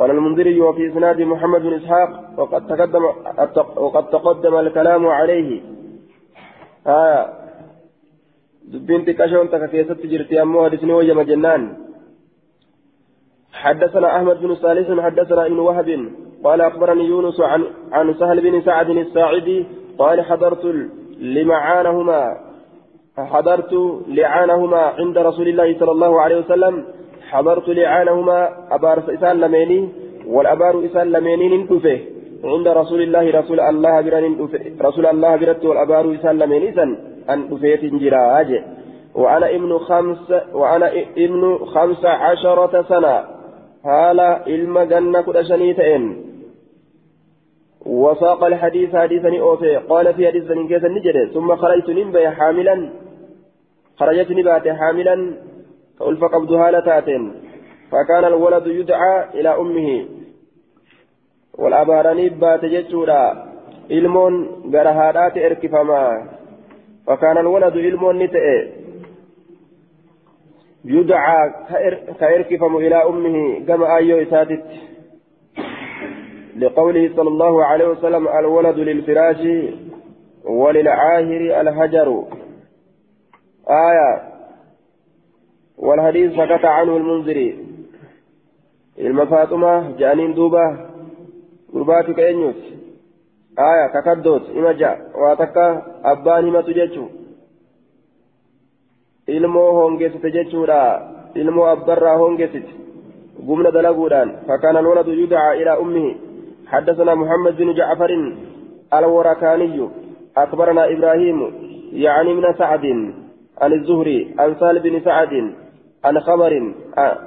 [0.01, 2.11] قال المنذري وفي إسناد محمد بن إسحاق
[2.41, 3.05] وقد تقدم
[3.77, 5.61] وقد تقدم الكلام عليه.
[6.87, 7.29] آه
[8.65, 11.63] دبين تكاشون تكاكيست جرتي أمو حدثني وجم جنان
[13.53, 15.89] حدثنا أحمد بن صالح حدثنا ابن وهب.
[16.45, 19.67] قال أخبرني يونس عن عن سهل بن سعد الساعدي
[19.99, 20.65] قال حضرت
[21.19, 22.23] لمعانهما.
[23.19, 23.73] حضرت
[24.09, 27.00] لعانهما عند رسول الله صلى الله عليه وسلم.
[27.31, 28.39] حضرت لعانهما
[28.77, 29.89] أبار إسان لميني
[30.27, 31.99] والأبار إسان لميني ننتفه
[32.45, 34.25] عند رسول الله رسول الله بران
[34.89, 36.91] رسول الله برت والأبار إسان لميني سن
[37.33, 37.83] أن أفيت
[39.15, 43.25] وأنا ابن خمس وأنا ابن خمس عشرة سنة.
[43.85, 46.03] هالا إلما جنة كدشنيتين
[47.87, 49.77] وساق الحديث حديثا أوفي.
[49.77, 52.91] قال في حديث كيس النجد ثم خرجت نبي حاملا.
[53.99, 55.17] خرجت نبات حاملا.
[56.01, 57.05] فألف قبض هالتات
[57.91, 60.07] فكان الولد يدعى إلى أمه.
[61.59, 63.51] والأباراني بات جتشورا
[64.71, 66.25] gara haadhaati erkifamaa
[67.07, 68.69] فكان الولد علم نتئ.
[70.85, 71.51] يدعى
[72.21, 74.65] كإركفم إلى أمه كما أيو إساتت.
[76.57, 79.43] لقوله صلى الله عليه وسلم الولد للفراش
[80.45, 82.25] وللعاهر الهجر.
[83.69, 84.30] آية
[85.87, 87.49] والحديث سكت عنه المنذري
[88.99, 90.65] المفاطمة جانين دوبة
[91.73, 92.63] قرباتك أنيوت
[93.69, 95.67] آية ككدوت إما جاء واتكا
[96.05, 97.07] أبان هما تججو
[99.31, 100.79] ilmoo hongeessite jechuudha
[101.35, 102.71] ilmoo abbarraa hongeessite
[103.49, 106.15] قمنا دلقودان فكان الولد يدعى إلى أمه.
[106.67, 108.11] حدثنا محمد بن جعفر
[108.95, 109.89] الوركاني
[110.37, 111.39] أخبرنا إبراهيم
[111.93, 112.85] يعني من سعد
[113.61, 115.55] عن الزهري عن سال بن سعد.
[116.05, 116.75] عن خبر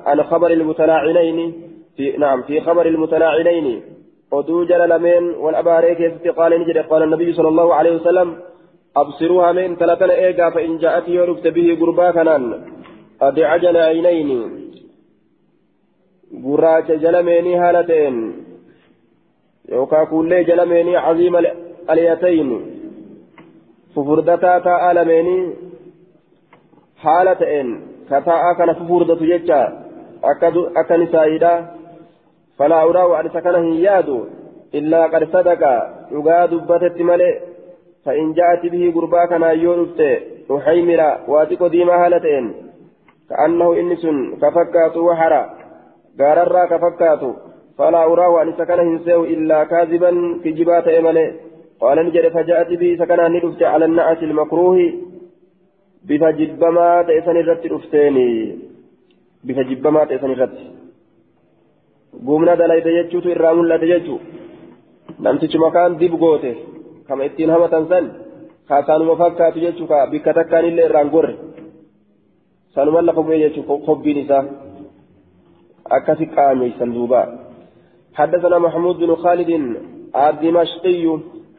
[0.05, 1.53] عن خبر المتلاعنين
[1.97, 3.81] في نعم في خبر المتلاعنين.
[4.31, 6.77] ودو جلالمين والأباريك قال نجد.
[6.77, 8.37] قال النبي صلى الله عليه وسلم
[8.97, 12.65] أبصروها من ثلاثة إيجا فإن جاءت يرفت به قربا كنان.
[13.21, 14.71] عجل عينين.
[16.45, 18.15] قراش جلميني هالتين.
[19.69, 21.35] يوكا كل جلميني عظيم
[21.89, 22.49] اليتين.
[23.95, 25.53] ففردتا تآلميني
[26.97, 29.61] حالتين كتاء كان ففردة ججا
[30.77, 31.53] أكا نسائدا
[32.57, 34.19] فلا أراه أن سكنه يادو
[34.75, 35.61] إلا قد صدق
[36.11, 37.39] يقاد بتت ملئ
[38.05, 40.01] فإن جاءت به قربا كان يورفت
[40.51, 42.53] أحيمرا واتكو ديما هالتين
[43.29, 44.03] كأنه إنس
[44.41, 45.43] كفكات وحرا
[46.19, 47.23] قاررا كفكات
[47.77, 51.33] فلا أراه أن سكن هنسيه إلا كاذبا في جبات إمله
[51.81, 54.93] قال نجد فجاءت به سكنا ندفت على النعس المكروه
[56.07, 58.29] بفجبما تأسن الرت رفتيني
[59.45, 60.57] بفجبما تأسن الرت
[62.27, 64.17] قمنا دلائد يجوت إرام الله تججو
[65.23, 66.55] نمتج مكان ديب قوته
[67.27, 68.05] ittiin hamatan san
[68.67, 71.33] kaasaanuma fakkaatu jechuu ka bikka takkaan illee irraan gorre
[72.75, 74.43] sanuman lafa bu'ee jechuu hobbiin isaa
[75.97, 77.23] akkasi qaameysan duuba
[78.19, 79.51] حدثنا محمود بن خالد
[80.15, 81.05] الدمشقي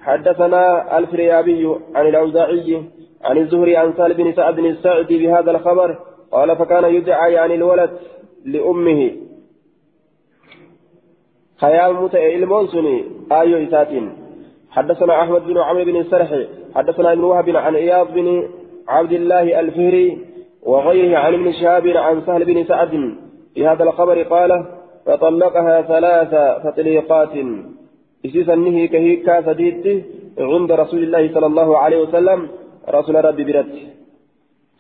[0.07, 0.63] حدثنا
[0.99, 1.63] الفريابي
[1.95, 2.83] عن الأوزاعي
[3.25, 5.99] عن الزهري عن سالم بن سعد بن السعدي بهذا الخبر
[6.33, 7.91] قال فكان يدعى يعني الولد
[8.45, 9.11] لأمه.
[11.57, 14.13] خيال متئ المنسني آيو إساتين
[14.71, 16.31] حدثنا أحمد بن عمرو بن السرح
[16.75, 18.49] حدثنا ابن وهب عن إياض بن
[18.89, 20.19] عبد الله الفهري
[20.63, 23.15] وغيره عن ابن شهاب عن سهل بن سعد
[23.55, 24.67] في هذا الخبر قال
[25.07, 26.33] فطلقها ثلاث
[26.65, 27.33] تطليقات.
[28.27, 30.05] إسيسا نهي كهيكا سديد
[30.39, 32.49] عند رسول الله صلى الله عليه وسلم
[32.89, 33.75] رسول ربي برد.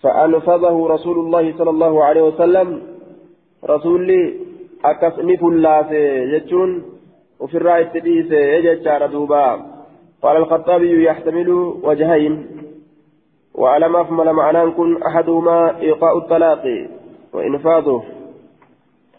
[0.02, 2.82] فأنفذه رسول الله صلى الله عليه وسلم.
[3.64, 4.34] رسول
[4.84, 5.92] أكس نفل الله
[6.34, 6.82] يجون
[7.40, 9.62] وفي الرأي التديس يجد دوبا.
[10.22, 11.48] قال الخطابي يحتمل
[11.82, 12.46] وجهين.
[13.54, 16.88] وعلى ما أفمل معناه كن أحدهما إيقاء الطلاق
[17.32, 18.02] وإنفاذه.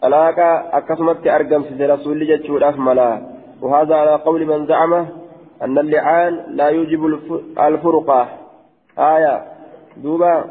[0.02, 0.38] طلاق
[0.74, 3.22] أكسمت أرقم في رسول جتشور أفملا
[3.62, 4.92] وهذا على قول من زعم
[5.62, 7.04] أن اللعان لا يوجب
[7.58, 8.45] الفرقة.
[8.98, 9.44] آية.
[9.96, 10.44] دوبا.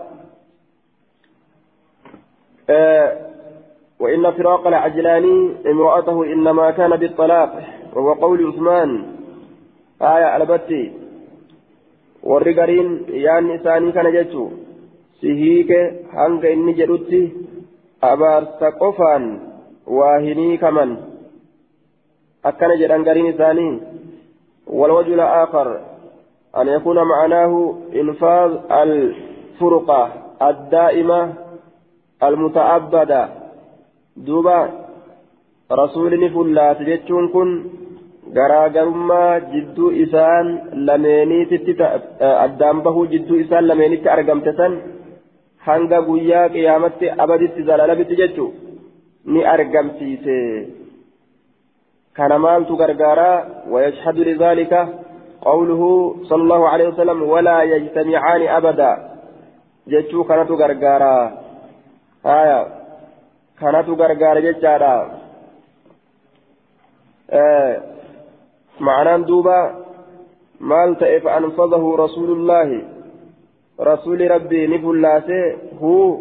[2.69, 3.17] آه
[3.99, 9.05] وإن فراق العجلاني امرأته إنما كان بالطلاق وهو قول عثمان.
[10.01, 10.93] آية ألبتي
[12.23, 14.49] والرقرين يعني ثاني كان جتشو
[15.21, 15.71] سيهيك
[16.13, 17.33] هنگ إني جدوتي.
[18.03, 19.39] أبارس قفان.
[19.87, 20.97] واهني كمن
[22.45, 23.81] أكن جدان قرين ثاني
[24.67, 25.94] والوجه الآخر.
[26.57, 31.33] أن يكون معناه إنفاذ الفرقة الدائمة
[32.23, 33.29] المتأبدة
[34.17, 34.69] دوبا
[35.71, 37.49] رسولني فلات جتشون كن
[38.33, 40.47] garaagarummaa jidduu isaan
[40.87, 41.75] lameeniititti
[42.45, 44.73] addaan bahuu jidduu isaan lameenitti argamte san
[45.67, 48.47] hanga guyyaa qiyaamatti abaditti zalalabitti jechuu
[49.33, 50.37] ni argamsiise
[52.17, 53.37] kana maaltu gargaaraa
[53.73, 54.73] ويشهد لذلك
[55.41, 58.91] قوله صلى الله عليه وسلم ولا يجتمعان أبدا.
[59.87, 61.15] جتشو كانت غرغارا.
[62.25, 62.67] آية.
[63.59, 65.11] كانت غرغارا جتشارا
[67.29, 67.81] آه.
[68.79, 69.85] معنى دوبا.
[70.59, 72.81] مال تئف أنفذه رسول الله.
[73.79, 75.57] رسول ربي نفلاسه.
[75.81, 76.19] هو.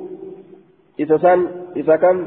[1.01, 2.27] إذا كان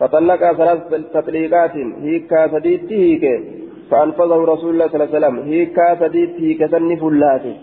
[0.00, 0.80] فطلق ثلاث
[1.14, 1.76] تطليقات.
[2.02, 3.55] هيكا سديت هيك
[3.90, 5.36] فأنفذه رسول الله صلى الله عليه وسلم.
[5.48, 7.56] هيكا سديت هيك سن فلاته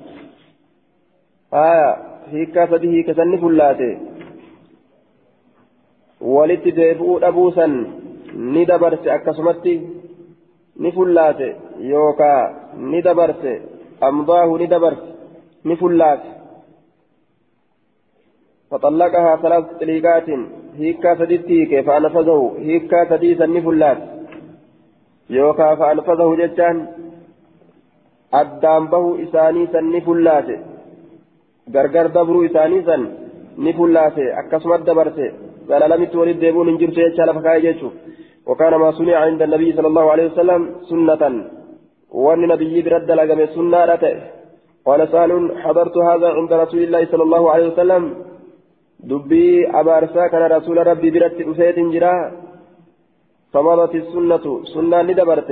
[1.54, 1.90] آية
[2.32, 3.98] هيكا سدي هيك سن فلاته
[6.22, 7.68] ولت ديبؤ أبوسا
[8.36, 9.76] ندبرت أكسمتي
[10.80, 12.34] نفلاته يوكا
[12.78, 13.62] ندبرت.
[14.04, 15.04] أمضاه ندبرت.
[15.66, 16.32] نفلاته
[18.72, 20.30] فطلقها ثلاث طليقات.
[20.78, 23.18] هيكا سديتي كيف؟ أنفذه هيكا
[25.36, 26.88] سديسا نفلات يوكا فأنفذه جتان
[28.34, 30.50] أدام به إساني سن نفلات
[31.76, 33.02] غرغر دبرو إساني سن
[33.58, 35.20] نفلات أكسمت دبرت
[35.70, 37.90] قال لم تولد ديبون انجر جيتشا لفكاي جيتشو
[38.48, 41.24] وكان ما صنع عند النبي صلى الله عليه وسلم سنة
[42.12, 44.04] وأن نبي برد لقم سنة
[44.86, 45.32] قال سال
[45.64, 48.04] حضرت هذا عند رسول الله صلى الله عليه وسلم
[49.10, 52.12] dubbii abaarsaa kana rasuula rabbii biratti dhufeetin jira
[53.54, 55.52] فمضت السنة سنة ندبرت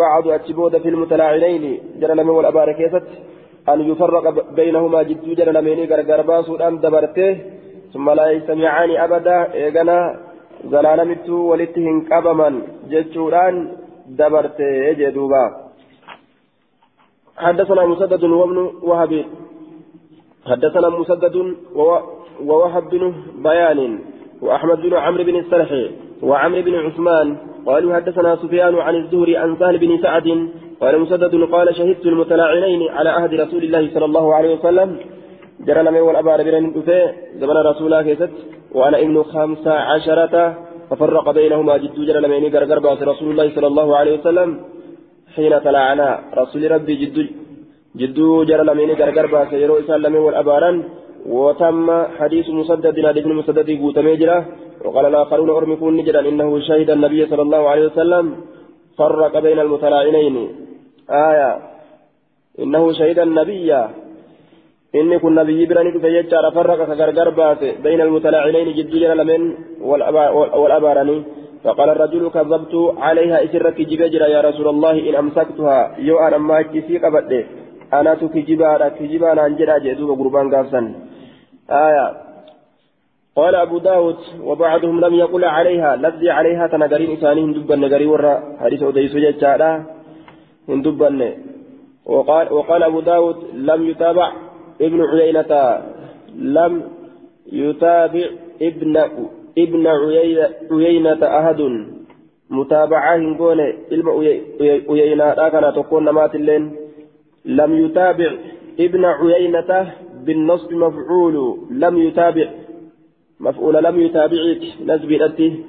[0.00, 1.64] بعد أتشبود في المتلاعنين
[2.00, 3.06] جرى والأبار كيست
[3.72, 4.26] أن يفرق
[4.58, 7.30] بينهما جد جرى لمن غرغر باسو أن دبرته
[7.92, 9.98] ثم لا يجتمعان أبدا إيغنا.
[10.72, 12.48] زلالمت ولتهن قبما
[12.90, 13.54] جتشوران
[14.18, 15.44] دبرته يجدوبا
[17.44, 19.12] حدثنا مسدد وابن وهب.
[20.50, 21.36] حدثنا مسدد
[22.48, 23.02] ووهب بن
[23.46, 23.80] بيان
[24.42, 25.70] وأحمد بن عمرو بن السرح
[26.22, 30.48] وعمرو بن عثمان قالوا حدثنا سفيان عن الزهري عن سهل بن سعد
[30.80, 34.96] قال مسدد قال شهدت المتلاعنين على عهد رسول الله صلى الله عليه وسلم.
[35.66, 36.58] جرى لم يول أبا ربنا
[37.40, 38.34] زمن رسول الله كيست
[38.74, 40.34] وأنا ابن خمسة عشرة
[40.90, 42.48] ففرق بينهما جد جرى لم يني
[43.10, 44.60] رسول الله صلى الله عليه وسلم.
[45.34, 46.08] حين تلاعنا
[46.40, 47.18] رسول ربي جد
[48.00, 50.72] جدو جرى لم يني غرغر باس يرو إسان لم يول أبارا.
[51.26, 54.38] وتم حديث مسدد حديث مسدد قوتميجرة
[54.84, 58.26] وقال الآخرون أرمكون نجرا إنه شهد النبي صلى الله عليه وسلم.
[58.98, 60.36] فرق بين المتلاعنين.
[61.10, 61.50] آية.
[62.62, 63.70] إنه شهد النبي.
[64.94, 67.28] إني كن نبي براني فيجار فرق كغرغر
[67.84, 69.42] بين المتلاعنين جد جرى لمن
[70.60, 71.22] والأبارني
[71.64, 72.74] فقال الرجل كذبت
[73.06, 77.40] عليها إسرك جبجرا يا رسول الله إن أمسكتها يو أنا ما كيسي قبضي
[77.98, 80.82] أنا تكجبارا كجبانا أنجرا جدوب قربان قافسا.
[81.70, 82.23] آية.
[83.36, 88.82] قال أبو داود وبعضهم لم يقل عليها لفظي عليها تنقرين إساني هندبا نقري ورا حديث
[88.82, 89.84] أديس جاء
[90.68, 91.34] هندبا
[92.06, 94.32] وقال, وقال أبو داود لم يتابع
[94.80, 95.82] ابن عيينة
[96.34, 96.82] لم
[97.52, 98.26] يتابع
[98.62, 98.96] ابن
[99.58, 99.86] ابن
[100.70, 101.60] عيينة أحد.
[102.50, 103.60] متابعة هنقول
[103.92, 104.08] علم
[104.88, 106.76] عيينة كان تكون نمات اللين.
[107.44, 108.30] لم يتابع
[108.80, 109.92] ابن عيينة
[110.24, 112.48] بالنصب مفعول لم يتابع
[113.40, 115.64] مفعول لم يتابعك نسب الأتي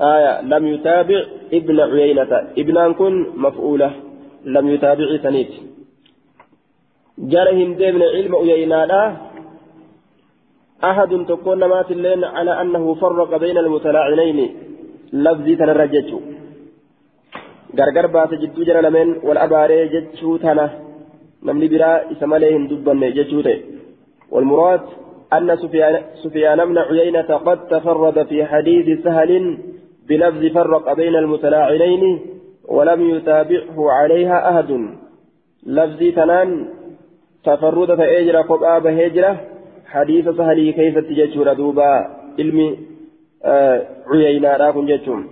[0.00, 2.32] آية لم يتابع ابن عيينة.
[2.58, 3.90] ابن كن مفعولة
[4.44, 5.52] لم يتابع تنيت
[7.18, 9.16] جارهم دين علم عيينة.
[10.84, 14.56] أحد تكون مات اللين على أنه فرق بين المتلاعنين.
[15.12, 16.10] لفظي تنرجت
[17.78, 20.64] gargar baase jidduu jara lameen wal abaaree jechuu tana
[21.46, 22.56] namni biraa isa malee
[24.30, 24.80] والمراد
[25.32, 29.58] أن سفيان, سفيان بن عيينة قد تفرد في حديث سهل
[30.08, 32.20] بلفظ فرق بين المتلاعنين
[32.68, 34.88] ولم يتابعه عليها أحد.
[35.66, 36.68] لفظ تنان
[37.44, 39.40] تفرد فأجرى قبآ بهجرة
[39.86, 42.78] حديث سهلي كيف تججر دوبا؟ علمي
[43.44, 45.26] آه عيينة راكم ججم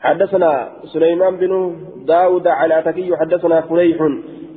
[0.00, 1.76] حدثنا سليمان بن
[2.06, 3.98] داود على تكي حدثنا فليح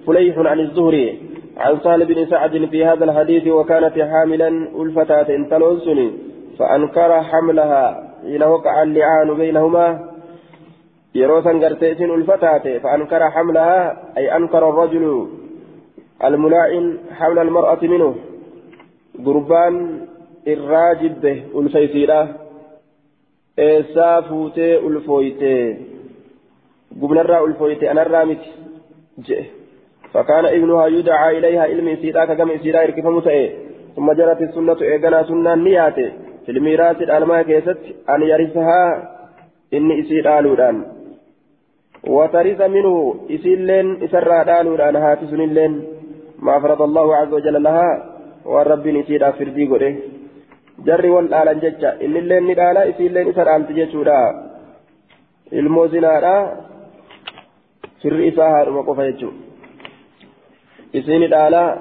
[0.08, 1.20] فليح عن الزهري.
[1.58, 4.48] عن سهل بن سعد في هذا الحديث وكانت حاملا
[4.82, 6.12] ألفتاة تلوزني
[6.60, 7.86] فأنكر حملها.
[8.22, 9.88] حين وقع اللعان بينهما.
[11.16, 13.82] يروسا قرتيس ألفتاة فأنكر حملها
[14.18, 15.28] أي أنكر الرجل
[16.24, 18.16] الملاعن حمل المرأة منه.
[19.26, 19.76] قربان
[20.48, 22.48] الراجب به ألفيسيرة
[23.58, 25.52] eessaa fuutee ulfooyte
[27.00, 28.50] gubnarraa ulfooyte anarraa miti
[29.28, 29.57] jedhe
[30.18, 33.56] فكان ابنها يدعى إليها علم إسيرا كما إسيرا إركفم تأي
[33.96, 36.12] ثم جرت السنة إيقنا سنة نياتي.
[36.46, 37.78] في الميراث الألماء كيست
[38.10, 38.84] أن يرثها
[39.74, 40.86] إن إسيرا لودان.
[42.08, 45.74] وترث منه إسيلين إسرى دالودان هاتس لين
[46.40, 47.90] ما فرض الله عز وجل لها.
[48.46, 49.96] والرب إسيرا فردي قده.
[50.86, 54.18] jarri wal dhaalan jecha innilleen ni dhaala isiilleen isa dhaalti jechuudha
[55.52, 56.36] ilmoo zinaadha
[58.02, 59.08] firri isaa haadhuma qofa
[60.94, 61.78] jechuu isiini dhaala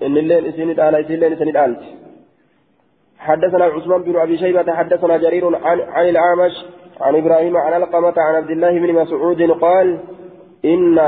[0.00, 2.00] innilleen isiini dhaala isiilleen isa ni dhaalti.
[3.20, 6.52] حدثنا عثمان بن أبي شيبة حدثنا جرير عن, عن الأعمش
[7.00, 9.98] عن إبراهيم عن القمة عن عبد الله بن مسعود قال
[10.64, 10.98] إن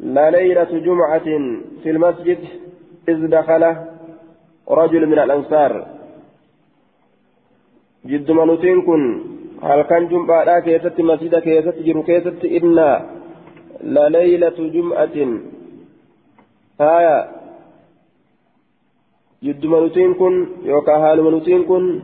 [0.00, 1.28] لليلة جمعة
[1.82, 2.38] في المسجد
[3.08, 3.76] إذ دخل
[4.70, 5.86] رجل من الأنصار.
[8.06, 8.78] جد منوتين
[9.62, 13.00] هل كان جمعة كيست مسجد كيست جرو كيست إن
[13.84, 15.16] لليلة جمعة
[19.64, 22.02] منوتين كن يوكا هال منوتين كن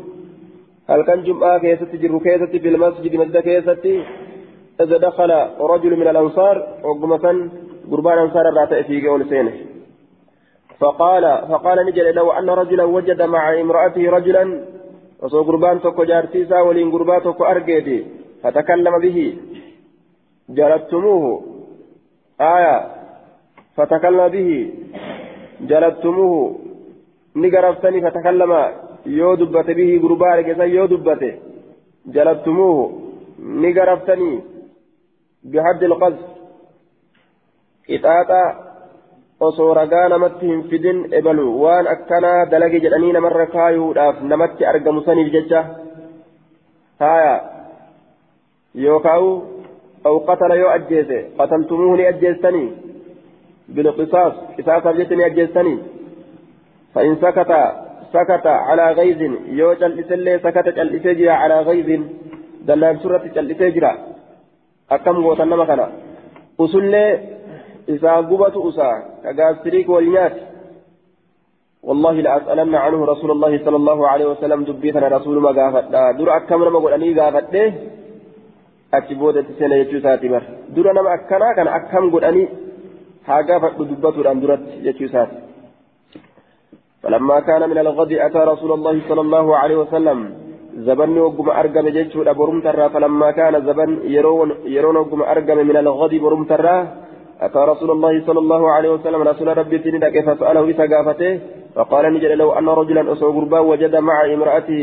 [0.91, 3.87] هل كان جمعة كيست جرو كيست في المسجد مسجد كيست
[4.81, 7.51] إذا دخل رجل من الأنصار وقمة
[7.91, 9.53] قربان أنصار الراتئ في قول سينه
[10.79, 14.65] فقال فقال نجل لو أن رجلا وجد مع امرأته رجلا
[15.23, 18.05] وصو قربان توكو جارتيسا ولين قربان أرقيدي
[18.43, 19.37] فتكلم به
[20.49, 21.43] جلدتموه
[22.41, 23.02] آية
[23.77, 24.51] فتكلم به
[25.61, 26.59] جلدتموه
[27.37, 28.53] نقرفتني فتكلم
[29.07, 31.23] يو دبت به قربان كيسا يو دبت
[32.07, 32.77] جلدتموه
[33.65, 34.33] نقرفتني
[35.45, 36.27] بحد القذف
[37.91, 38.73] إطاطا
[39.47, 45.33] osoo ragaa namatti hin fidin ebalu waan akkanaa dalage jedhanii namarra kaayuudhaaf namatti argamu saniif
[45.33, 45.63] jecha
[47.05, 47.33] haya
[48.85, 49.27] yookaan
[50.11, 52.69] aw qatala yoo ajjeese qataltumuuhu ni ajjeestanii
[54.57, 55.79] qisaasaaf jecha ni ajjeestanii
[56.95, 57.53] فإن سكت
[58.13, 61.89] سكت على غيظ يو جلسلي سكت جلسي جرا على غيظ
[62.69, 63.93] دلان سورة جلسي جرا.
[64.91, 65.81] أكم غوتا نما كان؟
[66.61, 67.05] أسلي
[67.89, 68.89] إذا قبت أسا
[69.23, 70.37] كغاستريك والنيات
[71.83, 75.85] والله لأسألن عنه رسول الله صلى الله عليه وسلم دبيتنا رسول ما قافت.
[76.19, 77.73] در أكم نما قل أني قافت له
[78.95, 80.43] أتبودة سنة يجوساتي بر.
[80.77, 82.49] در نما أكنا كان أكم قل أني
[83.29, 85.39] ها قافت دبته الأن درت يجوساتي
[87.03, 90.19] فلما كان من الغد أتى رسول الله صلى الله عليه وسلم.
[90.87, 92.89] زبن وقم أرقم جيشه برم ترى.
[92.95, 96.77] فلما كان زبن يرون يرون وقم أرقم من الغد برم ترى.
[97.47, 99.21] أتى رسول الله صلى الله عليه وسلم.
[99.31, 100.85] رسول ربي تنين كيف سأله إسا
[101.75, 104.83] فقال نجد لو أن رجلا أسوى قربا وجد مع امرأته.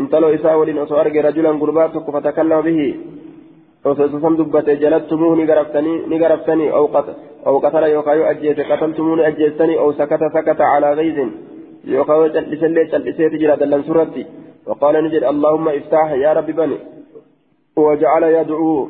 [0.00, 1.84] انتلو إسا ولين أسوى أرقى رجلا قربا
[2.14, 2.80] فتكلم به.
[3.84, 5.32] وسوسم دبته جلدتموه
[6.12, 7.16] نقرفتني أو قتل
[7.46, 11.18] أو قتل يوكايو أجيت قتلتموني أجيتني أو سكت سكت على غيظ.
[11.84, 14.26] يوكايو جلسلي جلسي تجرى دلن سرتي
[14.66, 16.78] وقال نجد اللهم افتح يا رب بني.
[17.76, 18.88] وجعل يدعو.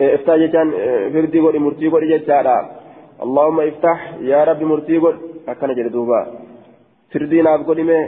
[0.00, 0.68] افتح جتان
[1.12, 2.56] فردي قولي مرتي قولي جتالا
[3.24, 5.16] اللهم افتح يا رب مرتي قول
[5.48, 6.20] أكنا جلدوبا
[7.12, 8.00] فردي ناب قولي مي.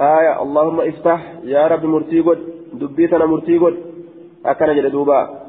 [0.00, 2.38] آية اللهم افتح يا رب مرتي قول
[2.72, 3.74] دبيتنا مرتي قول
[4.46, 5.41] أكنا جلدوبا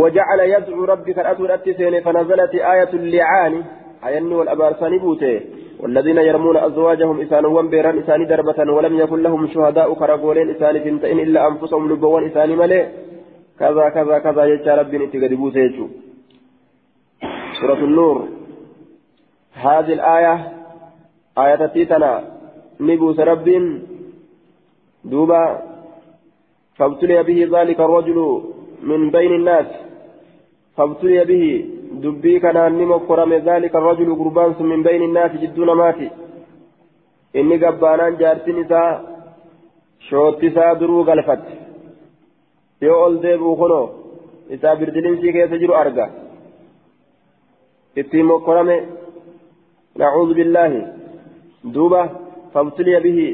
[0.00, 3.54] وجعل يدعو ربك الأسود أتسين فنزلت آية اللعان.
[4.06, 5.40] أين والأبارسان بوته
[5.80, 11.48] والذين يرمون أزواجهم إسان وانبيران إسان دربة ولم يكن لهم شهداء كرقولين إسان فنتين إلا
[11.48, 12.84] أنفسهم لبوان إسان ملئ
[13.58, 15.88] كذا كذا كذا يجعل ربي نتقد بوته
[17.60, 18.28] سورة النور.
[19.54, 20.34] هذه الآية
[21.38, 22.24] آية تيتنا.
[22.80, 23.48] نبوس رب
[25.04, 25.62] دوبا.
[26.76, 28.18] فابتلي به ذلك الرجل.
[28.82, 29.66] من بين الناس
[30.76, 31.44] فابتلي به
[32.02, 36.10] دبي كان نمو كرم ذلك الرجل قربان من بين الناس جدون ماتي
[37.38, 38.94] إني قبانان جارتين إساء
[40.08, 41.44] شوت إساء غلفت.
[43.04, 43.86] ol deebi'u kunoo
[44.54, 46.06] isaa birdilinsii keessa jiru arga
[47.96, 48.76] ittiin mokkorame
[49.98, 50.80] nacuudhu billaahi
[51.74, 52.02] duuba
[52.52, 53.28] fabtuliya bihi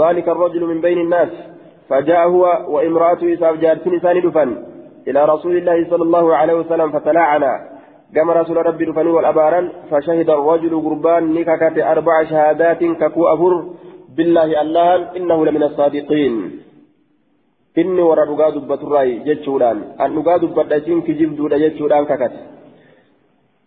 [0.00, 1.51] ذلك الرجل من بين الناس.
[1.92, 4.50] فجاء هو وامرأته إساف جارتين إساني دفن
[5.08, 7.52] إلى رسول الله صلى الله عليه وسلم فتلاعنا
[8.14, 13.52] كما رسول ربي دفن والأبارا فشهد الرجل قربان نككت أربع شهادات ككو أفر
[14.16, 16.34] بالله الله إنه لمن الصادقين.
[17.76, 22.40] inni warra dhugaa dubbaturraayi jechuudhaan an dhugaa dubbadha isiin kijibduudha jechuudhaan kakate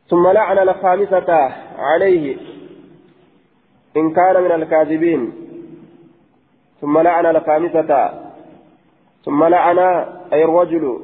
[0.09, 1.29] ثم لعن الخامسة
[1.77, 2.37] عليه.
[3.97, 5.44] إن كان من الكاذبين.
[6.81, 7.91] ثم لعن الخامسة.
[9.25, 9.79] ثم لعن
[10.33, 10.99] أي الرجل.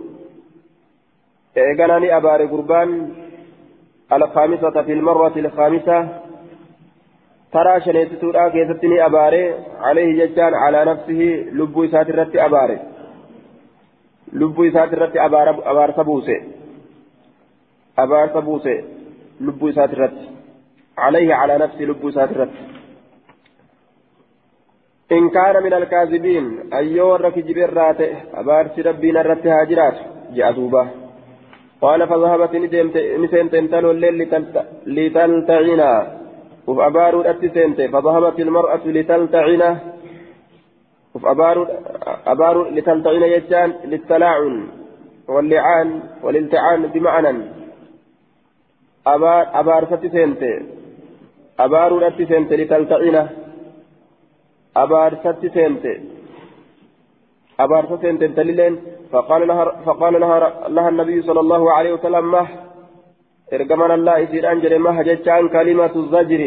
[1.57, 2.89] إيقناني أباري قربان.
[4.13, 5.97] الخامسة في المرة الخامسة.
[7.51, 9.55] ترى شنيتتورا كيستني أباري.
[9.79, 11.21] عليه ججان على نفسه.
[11.53, 12.79] لبو ساترتي أباري.
[14.31, 16.35] isaati irratti abaarsa buuse
[17.97, 18.73] abaarsa buuse
[19.41, 20.25] lubbuu isaati irratti
[20.97, 22.49] عليه على نفسه لبو ساترت
[25.11, 29.97] إن كان من الكاذبين أيو الرك جبير راته أبارس ربنا الرت هاجرات
[30.35, 30.83] جاء دوبا
[31.81, 32.55] قال فذهبت
[33.23, 34.17] نسين تنتل الليل
[34.85, 35.91] لتلتعنا
[36.67, 39.69] وفأبارو أتسنت فذهبت المرأة لتلتعنا
[41.15, 41.67] أبارو
[42.27, 44.67] أبارو لتلتعين يجان للتلاعن
[45.27, 45.89] واللعان
[46.23, 47.33] والالتعان بمعنى.
[49.07, 50.43] أبار أبار ستسنت
[51.59, 53.17] أبارو أتسنت لتلتعين
[54.77, 55.85] أبار ستسنت
[57.59, 58.77] أبار ستسنت تللين
[59.11, 62.47] فقال لها فقال لها, لها النبي صلى الله عليه وسلم مه.
[63.53, 65.01] إرجمنا الله يصير أنجل مه.
[65.01, 66.41] جتان كلمة الزجر.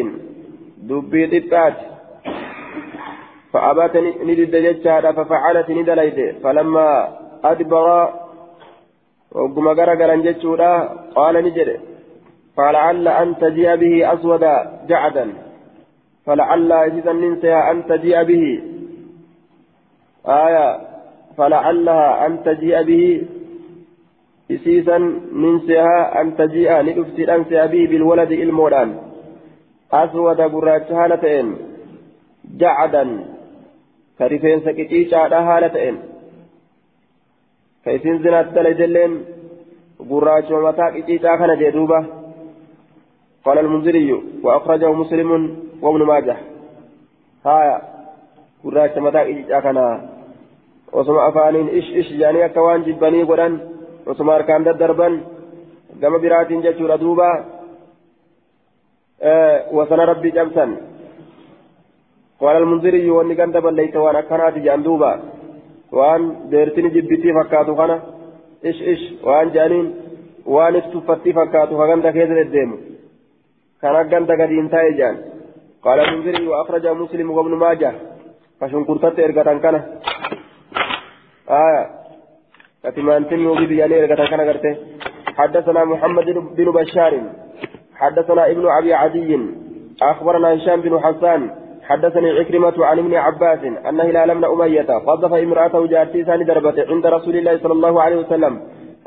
[0.88, 1.76] دبي تتات
[3.52, 6.18] فأبات ندد جتشارا ففعلت ندليت.
[6.42, 6.88] فلما
[7.44, 7.88] أدبر
[9.32, 10.72] وقم غرغرا جتشورا
[11.14, 11.80] قال نجد
[12.56, 14.54] فلعل أن تجيء به أسودا
[14.88, 15.26] جعدا.
[16.26, 18.44] فلعل إذا ننسى أن تجيء به.
[20.26, 20.80] آية
[21.36, 23.22] فلعلها أن تجيء به.
[24.50, 24.98] إسيسا
[25.32, 28.90] ننسيها أن تجيء ندفت أنسى به بالولد إلمولان.
[29.92, 31.56] أسود قراتها لتين
[32.60, 33.04] جعدا.
[34.18, 35.96] haala ta'een
[37.84, 39.12] ka isin zinaatti dalajalleen
[40.10, 42.00] gurraachuma mataa qiciicaa kana jee duuba
[43.44, 44.10] قال المنذري
[44.42, 45.30] وأخرجه مسلم.
[45.84, 46.36] وابن ماجه
[47.46, 47.94] هايا
[48.64, 49.82] gurraacha mataa qiciicaa kana
[51.00, 53.58] osuma afaaniin ish ish jedhanii akka waan jibbanii godhan
[54.12, 55.18] osuma harkaan daddarban
[56.00, 57.28] gama biraatiin jechuudha duuba
[59.78, 60.76] wasana rabbii cabsan
[62.40, 65.12] قال المنذري واني كان دبل ليس وأنا كانت جاندوبا
[65.92, 67.96] وان ديرتني جبتي فكاتو خنا
[68.64, 69.86] إيش إيش وان جانين
[70.46, 72.70] وان استفتي فكاتو فكان دكيز الدم
[73.82, 75.16] كان كان دكادين تايجان
[75.84, 77.92] قال المنذري وأخرج مسلم وابن ماجه.
[78.60, 79.74] فشن كرتت ارغتان كان
[81.50, 81.82] آية
[82.84, 84.72] كتمان تنمو بياني ارغتان كان غرتي
[85.38, 87.14] حدثنا محمد بن بشار.
[88.00, 89.30] حدثنا ابن أبي عدي.
[90.02, 91.40] أخبرنا هشام بن حسان.
[91.88, 96.44] حدثني عكرمة عن ابن عباس أن هلال بن أمية قذف امرأته جارتي ثاني
[96.92, 98.54] عند رسول الله صلى الله عليه وسلم.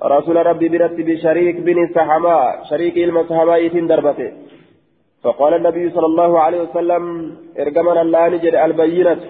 [0.04, 3.62] رسول ربي برت بشريك بن سحماء شريك المسحماء
[3.92, 4.30] دربته.
[5.28, 7.04] فقال النبي صلى الله عليه وسلم
[7.60, 9.22] ارجمنا الله نجد البينة.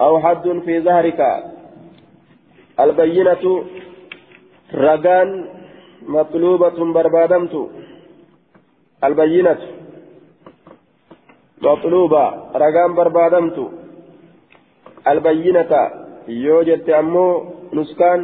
[0.00, 1.20] أو حد في ظهرك.
[2.80, 3.64] البينة
[4.74, 5.28] رجان
[6.02, 7.54] مطلوبة بربادمت.
[9.04, 9.60] البينة
[11.62, 12.24] مطلوبة
[12.62, 13.58] رقام بربادمت.
[15.08, 15.72] البينة
[16.28, 17.26] يوجد أمو
[17.72, 18.20] نسكان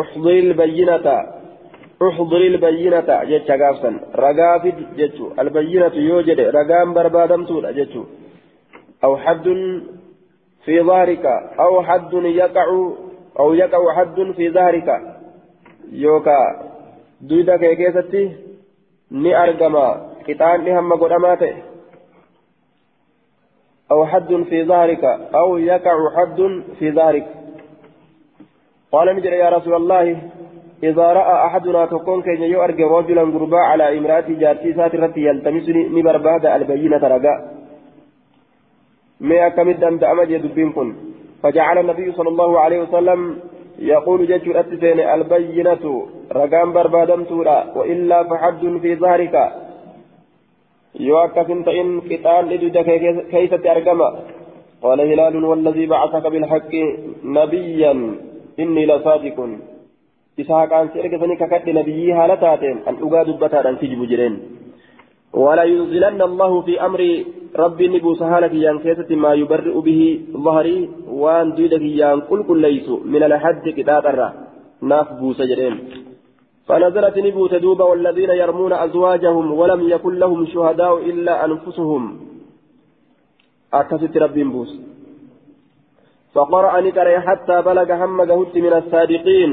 [0.00, 1.33] أحضر البينة.
[2.02, 7.94] احضر البينة جتش قافسا رقافد جتش البينة يوجد رقام بربادمت جتش
[9.04, 9.46] أو حد
[10.64, 11.26] في ظهرك
[11.60, 12.66] أو حد يقع
[13.38, 14.88] أو يقع حد في ظهرك.
[15.92, 16.38] يوكا
[17.20, 18.32] دويدا كيكيستي
[19.34, 19.86] argama
[20.26, 21.54] qixaanni hamma godhamaa ta'e
[23.92, 27.26] أو حد في ظهرك أو يقع حد في ظهرك.
[28.92, 30.30] قال نجري يا رسول الله
[30.88, 37.04] إذا رأى أحدنا تكون كي يؤرق رجلا قربا على امرأة جارتي ساترتي يلتمسني نبرباد البينة
[37.14, 37.38] رقاء
[39.28, 40.88] ما كمد أن تأمد يدبين كن.
[41.42, 43.20] فجعل النبي صلى الله عليه وسلم
[43.78, 45.84] يقول جج الأتسين البينة
[46.32, 49.34] رقام بربادم تورا وإلا فحد في ظهرك.
[51.00, 51.48] يوكس
[51.80, 52.76] إن قتال لدود
[53.32, 54.08] كيسة أرقما
[54.82, 56.72] قال هلال والذي بعثك بالحق
[57.38, 57.92] نبيا
[58.62, 59.38] إني لصادق.
[60.40, 64.34] إسحاق عن سيرك سنك كد نبيي هالتاتين أن أقاد بتاتا تجب جرين
[65.44, 67.00] ولا ينزلن الله في أمر
[67.62, 70.00] ربي نبو سهالك يان كيسة ما يبرئ به
[70.46, 70.78] ظهري
[71.22, 74.28] وان دويدك يان كل ليس من الحد كتاب الرا
[74.90, 75.76] ناف بوسى جرين
[76.66, 82.02] فنزلت نبو تدوب والذين يرمون أزواجهم ولم يكن لهم شهداء إلا أنفسهم.
[83.74, 84.80] أكست ربي بوس.
[86.34, 88.16] فقرأ نكري حتى بلغ هم
[88.66, 89.52] من الصادقين.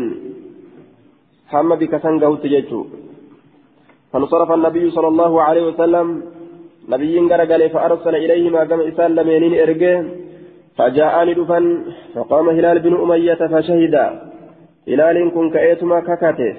[1.53, 2.81] هم بكسن جهدت جيتشو.
[4.13, 6.07] فانصرف النبي صلى الله عليه وسلم.
[6.89, 9.95] نبي قال فأرسل إليهما كما إسال لمينين إرقه.
[10.77, 11.65] فجاءني دفن.
[12.15, 13.95] فقام هلال بن أمية فشهد.
[14.87, 16.53] هلال كن كأيتما ككاته.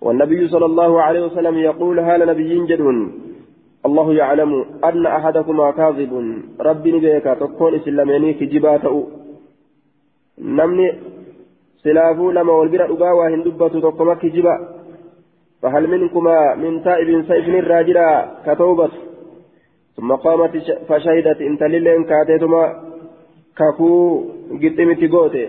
[0.00, 2.98] والنبي صلى الله عليه وسلم يقول هال نبي جدون.
[3.86, 4.52] الله يعلم
[4.84, 6.12] أن أحدكما كاذب.
[6.60, 8.84] ربي نبيك تكون إسلاميني كجبات
[10.38, 10.88] نمني
[11.86, 14.54] سلافو لما والبرا أقاوى هندبة تكما كجبا
[15.62, 18.06] فهل منكما من تائب سيف الراجلة
[18.46, 18.90] كتوبة
[19.96, 20.54] ثم قامت
[20.88, 22.64] فشهدت انت للين كاتيتما
[23.58, 23.90] كاكو
[24.62, 25.48] قدمت قوتي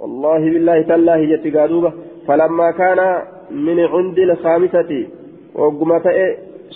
[0.00, 1.92] والله بالله تالله جت قادوبة
[2.26, 3.00] فلما كان
[3.66, 4.90] من عند الخامسة
[5.54, 6.06] وقمت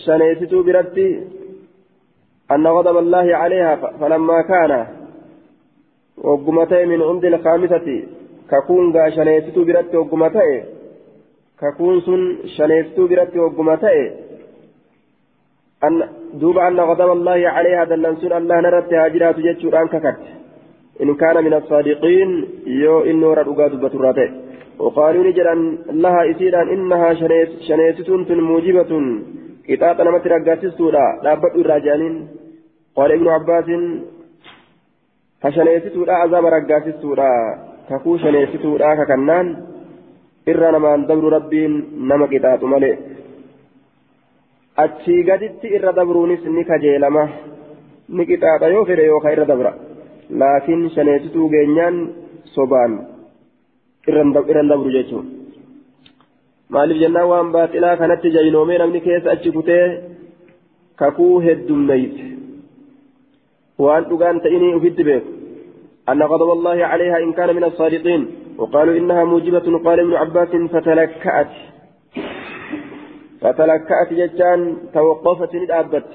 [0.04, 1.08] شنيستو برتي
[2.54, 4.72] أن غضب الله عليها فلما كان
[6.24, 7.88] وقمتي من عند الخامسة
[8.50, 10.50] ككون شنيستو برتي وقمتي
[11.60, 12.22] ككون سن
[12.56, 13.98] شنيستو برتي وقمتي
[15.84, 15.94] أن
[16.40, 20.22] دوب أن غضب الله عليها دلنسون الله نرت هاجرات جتشور أنك كت
[21.02, 22.30] إن كان من الصادقين
[22.82, 24.28] يو إن ورد أقاد بتراته
[24.78, 25.54] وقالوا نجرا
[26.02, 27.08] لها إسيرا إنها
[27.68, 28.92] شنيستون موجبة
[29.68, 32.14] قطاط نمت رقاسستولا لابد الراجانين
[32.96, 33.68] قال ابن عباس
[35.42, 37.30] فشنيستولا عذاب رقاسستولا
[37.88, 39.46] ككو شنيستولا ككنان
[40.48, 41.72] إرى نمان دبر ربين
[42.08, 42.94] نما قطاط ملئ
[44.84, 47.22] achii gaditti irra dabruunis ni kajeelama
[48.16, 49.72] ni qixaaxa yoo fedhe yookaan irra dabra
[50.40, 51.96] laakiin shaneessituu geenyaan
[52.54, 52.92] sobaan
[54.10, 55.26] irra dabru jechuun
[56.76, 59.84] maaliif jennaan waan baaxilaa kanatti jaynoomee namni keessa achi kutee
[61.02, 62.26] kakuu heddummeeyse
[63.84, 65.37] waan dhugaan ta'inii ufitti beeku
[66.08, 68.28] أن غضب الله عليها إن كان من الصادقين.
[68.58, 69.78] وقالوا إنها موجبة.
[69.84, 71.50] قال ابن عباس فتلكأت.
[73.40, 75.54] فتلكأت ججان توقفت.
[75.54, 76.08] ندابت.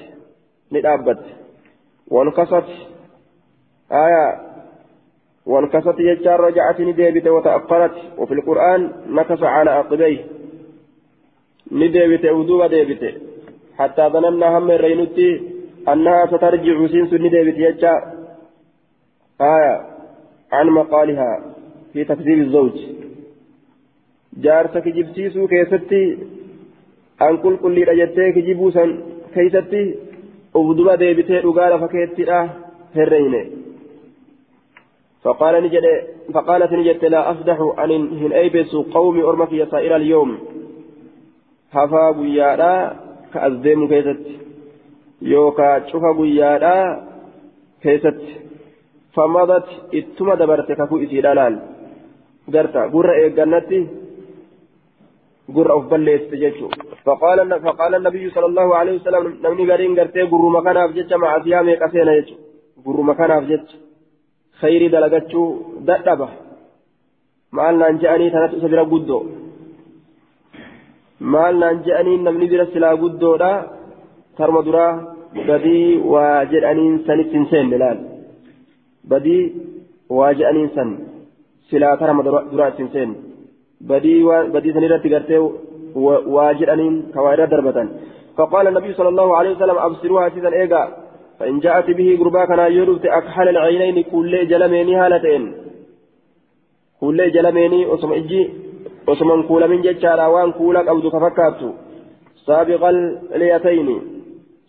[0.72, 1.22] ندابت.
[2.08, 2.68] وانقصت.
[3.92, 4.54] آية.
[5.46, 7.96] وانكست يجار رجعت نديبت وتأخرت.
[8.18, 10.24] وفي القرآن نكس على عقبيه
[11.72, 13.14] نديبت ودوب ديبت
[13.78, 15.42] حتى ظننا هم الرينوتي
[15.88, 18.13] أنها سترجع سنس نديبت يجار
[19.40, 19.80] آية
[20.52, 21.42] عن مقالها
[21.92, 22.80] في تكذيب الزوج.
[24.36, 26.18] جارتك جبسيسو كيستي
[27.22, 28.84] أن كل كل رجتي كجبوسا
[29.34, 29.94] كيستي
[30.54, 32.48] ودوب ديبت رقال فكيتي
[32.96, 33.44] هرينة.
[35.22, 35.82] فقال نجد
[36.34, 40.38] فقالت نجد لا أفدح أن هن أيبس قومي أرمك يا سائر اليوم.
[41.72, 42.96] هفا قيادا
[43.34, 44.26] كأزديم كيست
[45.22, 47.08] يوكا شوفا قيادا
[47.82, 48.20] كيست
[49.14, 51.54] فمضت إتما دبرت كفو إسيرانان
[52.54, 53.80] قرتا قرة إيقانتي
[55.54, 56.68] قرة أفبليت تججو.
[57.04, 61.74] فقال فقال النبي صلى الله عليه وسلم نمني قرين قرتي قرة مكانا أفجج مع سيامي
[61.82, 62.36] قسينا يجو.
[62.84, 63.66] قرة مكانا أفجج
[64.60, 65.42] خيري دلقتشو
[65.88, 66.28] ددبة
[67.56, 69.22] maal naan je'anii tanatu isa bira guddoo
[71.32, 73.52] maal naan je'anii namni bira silaa guddoodha
[74.38, 74.92] tarma duraa
[75.48, 78.13] badii waa jedhaniin sanitti
[79.08, 79.42] badii
[80.18, 80.90] waa jedhaniin san
[81.70, 83.16] silaa tarma duraa itti hin seenne
[83.90, 84.18] badii
[84.56, 85.40] badii sanirratti gartee
[86.36, 87.88] waa jedhaniin kawaa irra darbatan.
[88.36, 90.88] فقال النبي صلى الله عليه وسلم أبصروها سيدا إيجا
[91.38, 95.52] فإن جاءت به قربا كان يرفت أكحل العينين كل جلميني هالتين
[97.00, 98.50] كل جلميني أسم إجي
[99.08, 101.74] أسم كول من جتشارا وان كولك أو فكرت
[102.46, 102.82] سابق
[103.34, 103.88] اليتين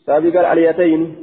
[0.06, 1.16] سابق اليتين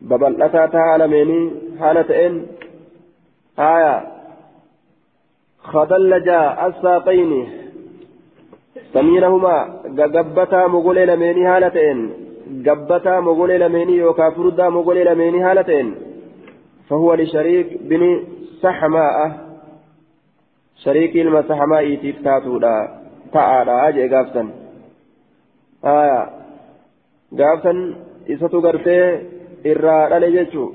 [0.00, 2.46] ببلتا تعالميني ببلتا تعالميني هالتين
[3.58, 4.06] آية
[5.58, 7.48] خدلجا الساقين
[8.92, 12.12] سمينهما غغبتا مغولي لميني هالتين
[12.66, 15.94] قبتا مغولي لميني يوكا فردا مغولي لميني هالتين
[16.88, 18.24] فهو لشريك بن
[18.62, 19.46] سحماء
[20.76, 22.88] شريك المسحماء يتيف تاتو دا
[23.32, 24.50] تعالى أجي قافتا
[25.84, 26.30] آية
[27.38, 27.94] قافتا
[29.64, 30.72] قرتي إرى لجيتشو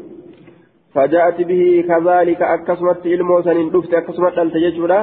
[0.94, 5.00] فجاءت به كذلك أكسمت الموسن دفت أكسمت التججولا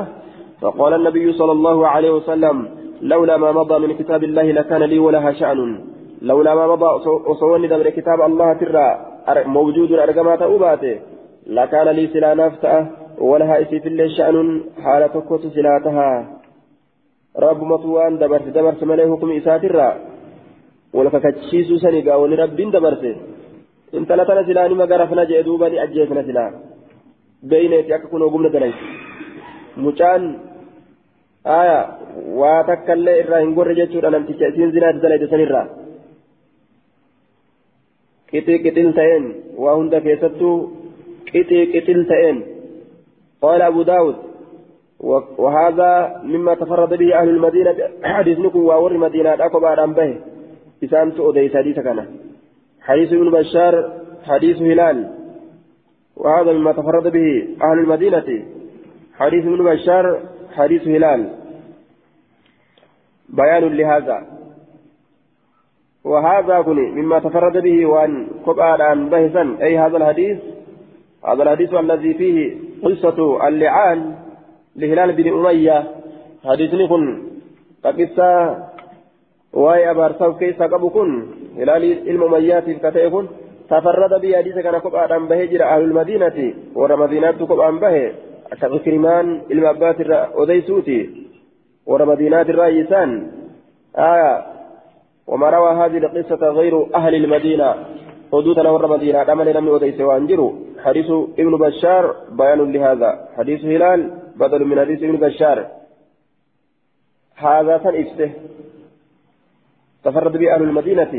[0.61, 2.68] فقال النبي صلى الله عليه وسلم
[3.03, 5.81] لولا ما مضى من كتاب الله لكان لي ولها شأن
[6.22, 6.91] لولا ما مضى
[7.29, 8.89] وصوني دبر كتاب الله ترى
[9.47, 10.97] موجود أرقما تأوباته
[11.47, 12.74] لكان لي سلا نفتأ
[13.18, 16.39] ولها إسي في الله شأن حالة كوت سلاتها
[17.39, 19.89] رب مطوان دبرت دبرت مليه حكم إساترا
[20.95, 23.05] ولككتشيسو سنقا ولرب دبرت
[23.95, 26.45] انت لا تنسي لاني ما قرفنا جئدوبا لأجيفنا سلا
[27.51, 28.74] بينتي أككون وقمنا دليل
[29.84, 30.22] مجان
[31.47, 31.80] آية
[32.41, 35.62] واتكالي إرى هنقر جيتشورا نمتشي سين زنا دليل سنرا
[38.32, 39.24] قطي قتل تين
[39.62, 40.51] وهند كيستو
[41.34, 42.36] قطي قتل تين
[43.43, 44.16] قال أبو داود
[45.39, 45.91] وهذا
[46.24, 47.74] مما تفرد به أهل المدينة
[48.05, 50.11] حديث نكو وور مدينة أكو بعد أن به
[50.84, 51.99] إسان تؤدي حديث كان
[52.89, 53.93] حديث ابن بشار
[54.24, 54.99] حديث هلال
[56.16, 58.45] وهذا مما تفرد به أهل المدينة.
[59.14, 60.20] حديث ابن بشار
[60.57, 61.30] حديث هلال.
[63.28, 64.26] بيان لهذا.
[66.05, 70.39] وهذا كن مما تفرد به وأن كبار عن بهسا أي هذا الحديث؟
[71.28, 74.14] هذا الحديث الذي فيه قصة اللعان
[74.76, 75.78] لهلال بن أمية.
[76.45, 77.22] حديث كن
[77.84, 78.30] قصة
[79.53, 80.89] وأي أبارساو كيسا قبو
[81.59, 83.26] هلال المميات كتئ كن
[83.70, 88.12] تفرد به حديث كان كبار عن بهجر أهل المدينة ور مدينة كبار عن به.
[88.61, 89.96] كغكرمان المبات
[90.40, 91.00] أديسوتي
[91.86, 93.11] ور مدينة الرئيسان
[93.96, 94.32] آية
[95.26, 97.74] وما روى هذه القصة غير أهل المدينة.
[98.32, 100.52] حدودنا ور مدينة أمل لم يوديس وأنجروا
[100.84, 102.04] حديث ابن بشار
[102.38, 103.11] بيان لهذا.
[103.36, 104.00] حديث هلال
[104.36, 105.59] بدل من حديث ابن بشار.
[107.36, 108.30] هذا تنفسه
[110.04, 111.12] تفرد به أهل المدينة.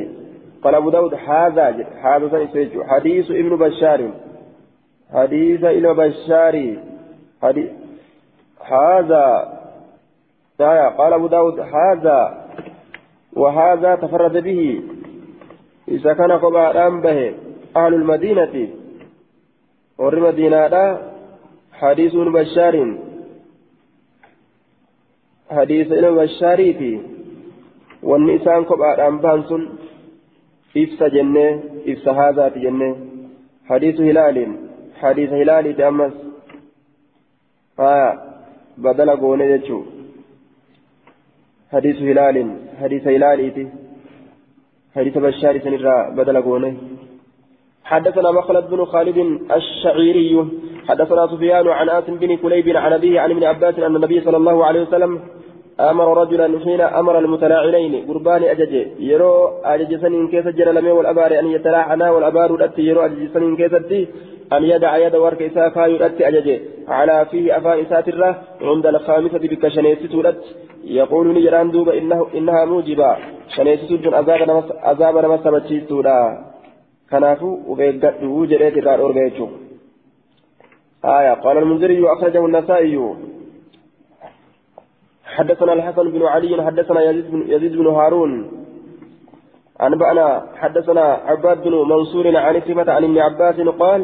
[0.64, 4.12] قال أبو داود هذا هذا تنفسه حديث ابن بشار.
[5.14, 6.78] حديث ابن بشار.
[7.44, 7.70] حديث
[8.66, 9.60] هذا
[10.98, 12.46] قال أبو داود هذا
[13.34, 14.82] وهذا تفرد به.
[15.88, 17.34] إذا كان قبادان به
[17.78, 18.68] أهل المدينة.
[19.98, 21.00] ور مدينة
[21.74, 22.98] حديث بشار.
[25.52, 27.02] حديث بشاريتي
[28.04, 29.79] والنسان قبادان بانسون.
[30.78, 32.96] إفسا جنة إفسا هذا جنة
[33.70, 34.38] حديث هلال
[35.02, 36.14] حديث هلال تأمس
[37.80, 38.14] آه
[38.78, 39.84] بدل قونه يجو
[41.72, 42.38] حديث هلال
[42.82, 43.68] حديث هلاليتي
[44.96, 46.78] حديث بشار سنرى بدل قونه
[47.84, 49.18] حدثنا مخلد بن خالد
[49.52, 50.48] الشعيري
[50.88, 54.66] حدثنا سفيان عن آسم بن كليب عن أبيه عن ابن عباس أن النبي صلى الله
[54.66, 55.22] عليه وسلم
[55.80, 62.12] أمر رجلا حين أمر المتلاعنين قربان أجج يرو أجج سنين كيس جرى والأبار أن يتلاعنا
[62.12, 63.74] والأبار الأتي يرو أجج سنين كيس
[64.54, 70.14] أن يدع يد ورك إسافا يؤتي أججه على فيه أفان إساترة عند الخامسة بك شنيست
[70.84, 73.18] يقول نجران دوب إنه إنها موجبة.
[73.56, 74.14] شنيست جن
[74.92, 76.18] أذاب نمس بتشيستودا
[77.12, 79.48] كنافو وبيقدو جريت الرار أورجيتشو
[81.06, 81.34] آية.
[81.34, 82.96] قال المنذري أخرجه النسائي.
[85.36, 87.02] حدثنا الحسن بن علي حدثنا
[87.54, 88.32] يزيد بن, هارون.
[89.82, 90.26] أنبأنا
[90.56, 94.02] حدثنا عباد بن منصور عن كلمة عن ابن عباس قال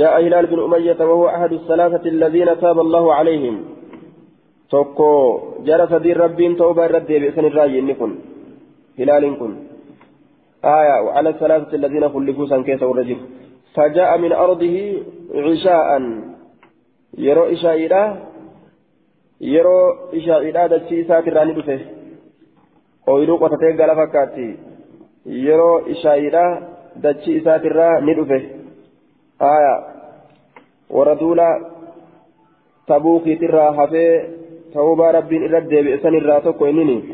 [0.00, 3.64] جاء هلال بن أمية وهو أحد الثلاثة الذين تاب الله عليهم.
[4.70, 8.10] توكو جرى سدير ربين توبة رد بإسن الراجي إنكن
[8.98, 9.52] هلال كن
[10.64, 13.18] آية وعلى الثلاثة الذين خلفوا سنكيس الرجل.
[13.74, 14.76] فجاء من أرضه
[15.34, 15.88] عشاء.
[17.18, 17.44] يرو
[19.42, 21.80] إشائرة يرو إشائرة دتشي ساتر راني دفه
[23.06, 24.58] ooyiruu qotatee gala fakkaatti.
[25.46, 26.44] Yeroo ishaayiidha
[27.02, 28.38] dachii isaatirraa ni dhufe.
[29.42, 29.84] آية
[30.90, 31.50] وردولا
[32.88, 34.28] تبوكي ترى حفي
[34.74, 37.04] توبة ربي إرد بإسان الراتك وإنني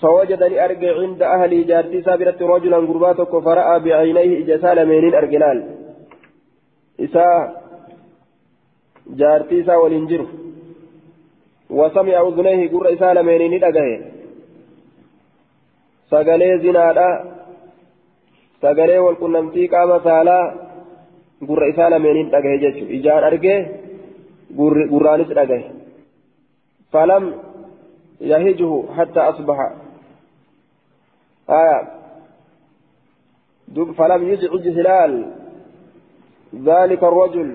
[0.00, 5.58] فوجدني أرجع عند أهلي جارتي سابرة رجلا قرباتك فرأى بعينيه إجسال مينين أرجلال
[7.00, 7.62] إساء
[9.06, 10.26] جارتي سا والإنجر
[11.70, 14.00] وسمع أذنيه قر إسال مينين أجهه
[16.10, 17.08] sagalee zinaadha
[18.62, 20.44] sagalee walqunnamtii qaama saalaa
[21.48, 23.58] gurra isaa lameeniin dhagahe jechuudha ijaan argee
[24.92, 25.66] gurraanis dhagahe
[26.92, 27.24] falam
[28.32, 29.68] yahijuhu hatta asbaha
[31.60, 31.78] aya
[33.76, 35.12] دوب فلم يزعج هلال
[36.54, 37.48] ذلك الرجل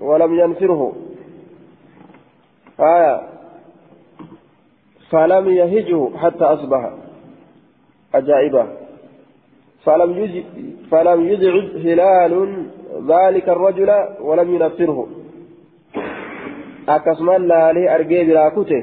[0.00, 0.92] ولم ينفره
[2.80, 3.33] آية
[5.14, 6.90] فلم يهجه حتى أصبح
[8.14, 8.66] أجائبه
[9.84, 10.10] فلم
[10.90, 12.32] فلم يزعج هلال
[13.12, 13.90] ذلك الرجل
[14.20, 15.08] ولم ينفره
[18.28, 18.78] biraa kute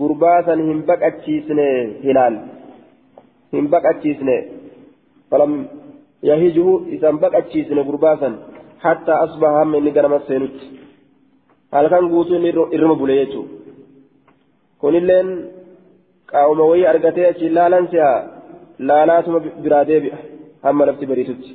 [0.00, 1.66] gurbaa san hin baqachiisne
[2.04, 2.36] hilaal
[3.56, 4.36] hin baqachiisne
[5.30, 5.52] falam
[6.30, 8.34] yahijuhu isan baqachiisne gurbaa san
[8.86, 10.66] hatta asbaha hamma inni ganama seenutti
[11.76, 13.65] halkan guutuu inni irruma bule jechuudha
[14.80, 15.28] kunilleen
[16.30, 18.10] qaawuma wayii argatee achi laalan si'a
[18.88, 20.18] laalaatuma biraa deebi'a
[20.66, 21.52] hamma lafti bariitutti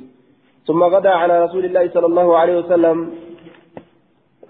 [0.68, 2.96] ثم غدا على رسول الله صلى الله عليه وسلم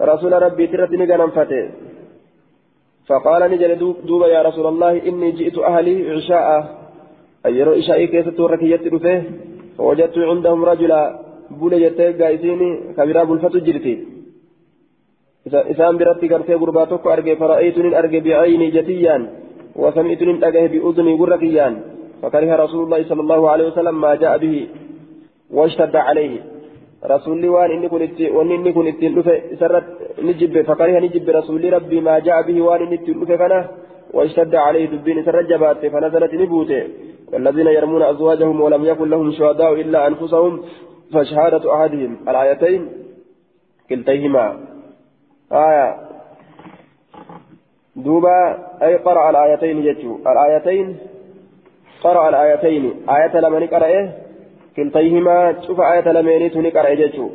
[0.01, 1.61] رسول ربي ترتني غنم فتي
[3.07, 3.71] فقال نجل
[4.07, 6.47] دوبا يا رسول الله إني جئت أهلي عشاء
[7.45, 9.17] أي يرو إشائي كيف تورك يتلفه
[9.77, 11.01] فوجدت عندهم رجلا
[11.59, 13.93] بولي جتة قايسيني كبيرا بلفتو جرتي
[15.47, 19.17] إسان برتي قرتي قرباتك أرجي فرأيتني أرجي بعيني جتيا
[19.75, 21.73] وسمعتني أرجي بأذني قرقيان
[22.23, 24.67] فكره رسول الله صلى الله عليه وسلم ما جاء به
[25.51, 26.33] واشتد عليه
[27.13, 29.01] رسولي وان إني كنت وان إني كنت
[29.59, 29.85] سرت
[30.27, 32.97] نجب فكره نجب رسولي ربي ما جاء به وان إني
[33.39, 33.59] كنا
[34.15, 36.81] واشتد عليه دبين سرت جبات فنزلت نبوته
[37.33, 40.53] والذين يرمون أزواجهم ولم يكن لهم شهداء إلا أنفسهم
[41.13, 42.81] فشهادة أحدهم الآيتين
[43.89, 44.45] كلتيهما
[45.53, 45.95] آية.
[47.95, 48.37] دوبا
[48.83, 50.97] أي قرأ الآيتين يجو الآيتين
[52.03, 52.83] قرأ الآيتين.
[53.09, 54.17] آية لمن قرأ إيه؟
[54.75, 55.61] كلتيهما.
[55.67, 57.29] شوف آية لمينيت نقرأ جيتشو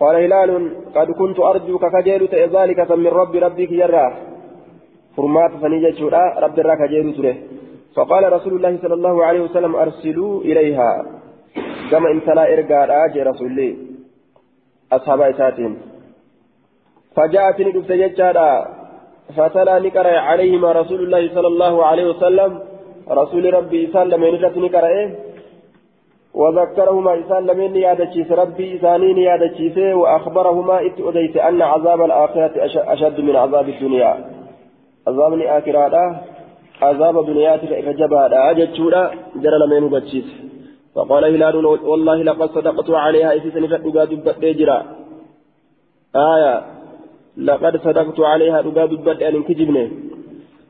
[0.00, 0.50] قال هلال
[0.96, 2.22] قد كنت أرجوك كجيل
[2.56, 4.06] ذلك من رب ربك يرى
[5.16, 6.08] فرمات فنيجتشو
[6.44, 7.36] رب الراك جيل تره.
[7.96, 10.90] فقال رسول الله صلى الله عليه وسلم أرسلوا إليها.
[11.90, 13.76] كما امتلا إرقاد آجي رسول الله
[14.92, 15.93] أصحاب إساتهم.
[17.16, 18.50] فجاءتني دفت جتشادا
[19.36, 22.52] فتلا نقرأ عليهما رسول الله صلى الله عليه وسلم.
[23.10, 24.94] رسول ربي سلم ينجت نقرأ
[26.34, 32.52] وذكرهما إسان لمن يادتشيس ربي إسانين يادتشيس وأخبرهما إت أديت أن عذاب الآخرة
[32.94, 34.12] أشد من عذاب الدنيا.
[35.08, 36.20] عذاب الآخرة
[36.82, 39.10] عذاب الدنيا فجبا أجتشورا
[39.42, 40.28] جرى لمن بتشيس
[40.94, 44.78] فقال هلال والله لقد صدقت عليها إسيسني فأدقى دبت جرا
[46.16, 46.73] آية
[47.36, 49.88] لقد صدقت عليها أدقى دبت أن كجبني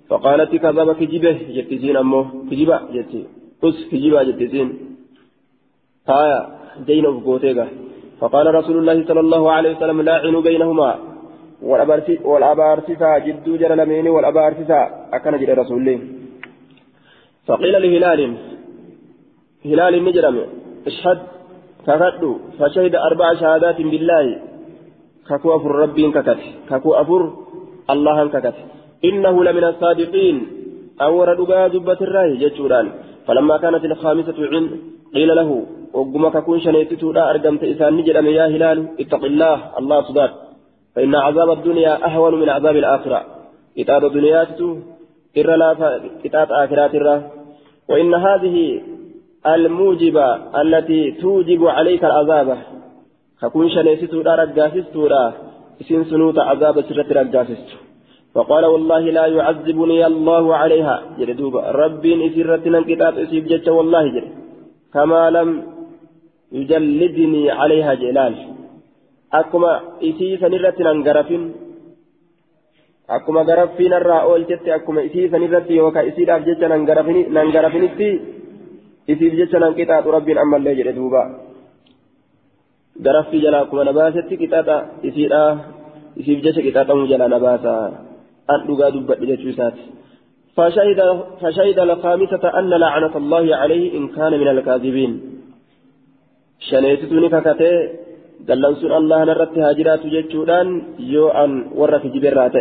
[0.09, 2.25] فقالت كذب كجبه جتزين أمه.
[2.51, 3.23] كجبا جتي.
[3.63, 4.69] قس كجبا جتزين
[6.09, 6.41] آية.
[6.87, 7.67] دين أفقوتيغا
[8.21, 10.91] فقال رسول الله صلى الله عليه وسلم لاعنوا بينهما.
[12.31, 14.81] والأبارسسا جدو جل لمين والأبارسسا
[15.13, 15.99] أكن جل رسول الله
[17.47, 18.21] فقيل لهلال.
[19.65, 20.37] هلال نجرم
[20.87, 21.19] اشهد.
[21.87, 24.54] ككدو فشهد أربع شهادات بالله.
[25.29, 27.23] ككو أفر ربي ككت ككو أفر
[27.91, 28.57] الله ككت
[29.05, 30.37] إنه لمن الصادقين.
[31.03, 31.67] أور دقا
[32.07, 32.87] الراي جتشوران.
[33.27, 34.71] فلما كانت الخامسة عند
[35.15, 35.51] قيل له
[35.95, 40.31] وقم ككون شنيتتو لا أرقمت إسان نجد يا هلال؟ اتق الله الله صدق
[40.95, 43.21] فإن عذاب الدنيا أهون من عذاب الآخرة.
[43.77, 44.43] كتاب الدنيا
[45.39, 47.17] إر لا كتاب آخرات الرا
[47.89, 48.83] وإن هذه
[49.47, 50.27] الموجبة
[50.63, 52.59] التي توجب عليك العذاب
[53.45, 55.23] ككون شنيتتو لا رقافستو لا
[55.81, 57.77] إسن سنوت عذاب سرة رقافستو
[58.35, 64.27] فقال والله لا يعذبني الله عليها جلدوبا ربي إسرتنا كتاب إسيب جتش والله جل
[64.95, 65.49] كما لم
[66.59, 68.35] يجلدني عليها جلال
[69.41, 69.73] أكما
[70.09, 71.43] إسي سنرة ننقرفين
[73.17, 76.63] أكما قرفين الرا أولجت أكما إسي سنرة يوكا إسي داف جتش
[77.37, 78.11] ننقرفينتي
[79.11, 80.33] إسي جتش ننكتاب ربي
[83.01, 84.69] أما الله جلدوبا قرفي جلا أكما نباست كتاب
[85.05, 85.59] إسي دا
[86.21, 87.93] إسي جتش كتاب جلا نباسا
[88.51, 89.75] أدوغا دبت جتشوسات
[90.57, 95.21] فشهد فشهد الخامسة أن لعنة الله عليه إن كان من الكاذبين
[96.61, 97.89] شنيتتني ككتي
[98.49, 102.57] دلنسون الله نرت هاجرات جتشودان يو أن ورك جبرات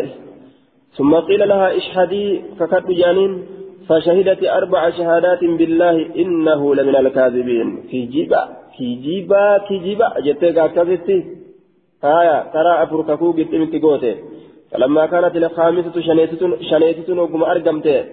[0.97, 3.45] ثم قيل لها اشهدي ككت جانين
[3.89, 11.26] فشهدت أربع شهادات بالله إنه لمن الكاذبين في جيبا في جيبا في جيبا جتيكا كذبتي
[12.03, 14.15] هايا ترى أفرككو قلت قوتي
[14.71, 16.01] فلما كانت الخامسة
[16.69, 18.05] شنيتة وقم أرقمته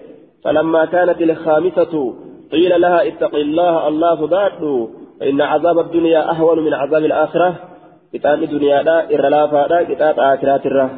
[0.44, 2.14] فلما كانت الخامسة
[2.52, 4.90] قيل لها اتق الله الله صداته
[5.20, 7.54] فإن عذاب الدنيا أهون من عذاب الآخرة
[8.12, 10.90] كتاب الدنيا لا إرلافا لا كتاب آخرات الره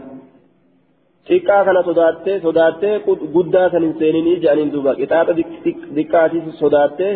[1.28, 2.94] xiqqaa kana sodaattee sodaattee
[3.34, 4.94] guddaa san hin seeninii jedhaniin duuba.
[5.00, 5.32] Qixaaxa
[5.96, 7.12] xiqqaatiif sodaattee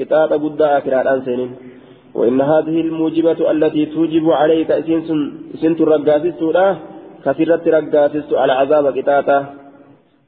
[0.00, 1.56] إطاعة قد آخرة أنسين
[2.14, 4.70] وإن هذه الموجبة التي توجب عليك
[5.62, 6.40] سنت الرقاسس
[7.24, 9.38] كثيرة رقاسس على عذاب قطاطة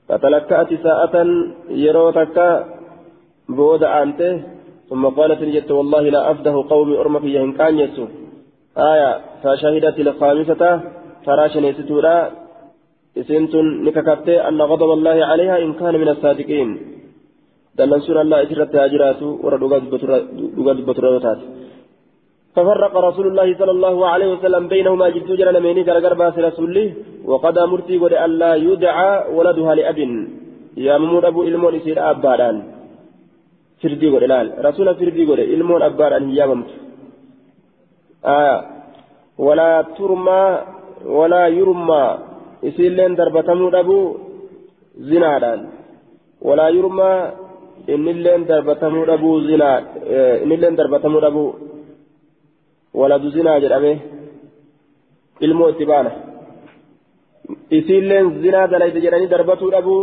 [0.09, 1.17] فتلكأت ساعة
[1.85, 2.39] يروتك
[3.49, 4.35] بود أنته
[4.91, 8.07] ثم قالت نجت والله لا أفده قومي أرمى في يهنكان يسو.
[8.93, 9.11] آية
[9.43, 10.63] فشهدت الخامسة
[11.25, 12.17] فراشن يستورا
[13.21, 16.69] إسنتن نككبت أن غضب الله عليها إن كان من الصادقين.
[17.79, 19.63] دلن سورة الله إسرت هاجرات ورد
[20.89, 21.41] بطرات
[22.55, 26.87] ففرق رسول الله صلى الله عليه وسلم بينهما جبت جرى لميني غرغر باس رسوله
[27.31, 29.99] وقد أمرتي قد ألا يدعى ولدها لأب.
[30.87, 32.57] يا ممود أبو إلمون يصير أبادان.
[33.83, 34.47] فردي قد لال.
[34.67, 36.71] رسول فردي قد إلمون أبادان هي ممت
[38.25, 38.59] آه.
[39.47, 40.43] ولا ترمى
[41.19, 42.05] ولا يرمى.
[42.67, 43.99] يصير لين دربتمو أبو
[45.11, 45.61] زنادان.
[46.47, 47.13] ولا يرمى
[47.95, 49.73] إن اللين دربتمو أبو زنا
[50.45, 51.47] إن اللين دربتمو أبو
[53.01, 53.93] waladu zinaa jedhame
[55.47, 56.11] ilmoo itti baana
[57.79, 60.03] isiilleen zinaa dalayte jedhanii darbatuu dhabuu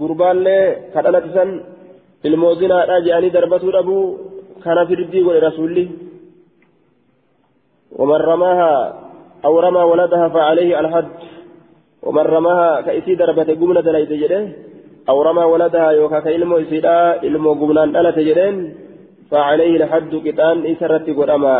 [0.00, 0.64] gurbaallee
[0.94, 1.50] kadhalatisan
[2.28, 4.04] ilmoo zinaadha jedhanii darbatuu dhabuu
[4.64, 5.84] kana firdii godhe rasuulli
[8.00, 8.72] ومن رماها
[9.44, 11.08] أو رمى ولدها فعليه الحد
[12.02, 14.40] ومن رماها كإسي دربة قمنا دليت جده
[15.08, 18.56] أو رمى ولدها يوكا كإلمو إسيدا إلمو قمنا دلت جدين
[19.30, 21.54] فعليه الحد كتان إسرت قدما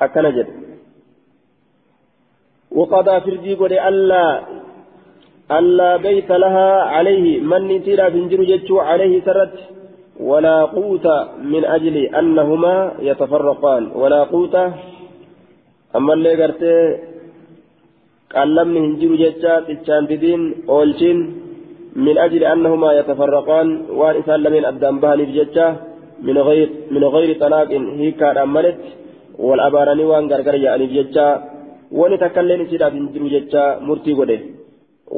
[0.00, 0.48] أكن جد.
[2.78, 4.24] وقضى فرجي قد ألا
[5.58, 7.26] ألا بيت لها عليه.
[7.50, 9.54] من تيرا فنجر جتشو عليه سرت.
[10.30, 11.06] ولا قوت
[11.52, 12.74] من أجل أنهما
[13.08, 13.82] يتفرقان.
[14.00, 14.54] ولا قوت
[15.96, 16.62] أما اللي قرت
[18.34, 21.18] قلمني هنجر جتشا تتشان تدين أولشين
[22.06, 23.68] من أجل أنهما يتفرقان.
[24.20, 25.93] إسان لمن أبدان بهني جتشا.
[26.26, 27.70] من غير من غير طلاق
[28.00, 28.80] هي كان أمنت
[29.38, 31.28] والأباراني وان غرغر يعني ججا
[31.98, 34.40] ونتكلم سيدا بنجرو ججا مرتي غده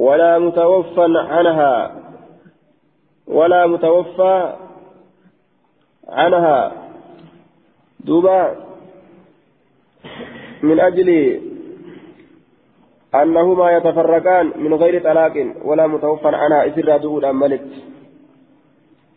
[0.06, 1.74] ولا متوفى عنها.
[3.26, 4.34] ولا متوفى
[6.08, 6.58] عنها.
[8.06, 8.40] دوبا
[10.62, 11.40] من أجل
[13.14, 15.34] أنهما يتفرقان من غير طلاق
[15.64, 17.68] ولا متوفى عنها إسر دود أمنت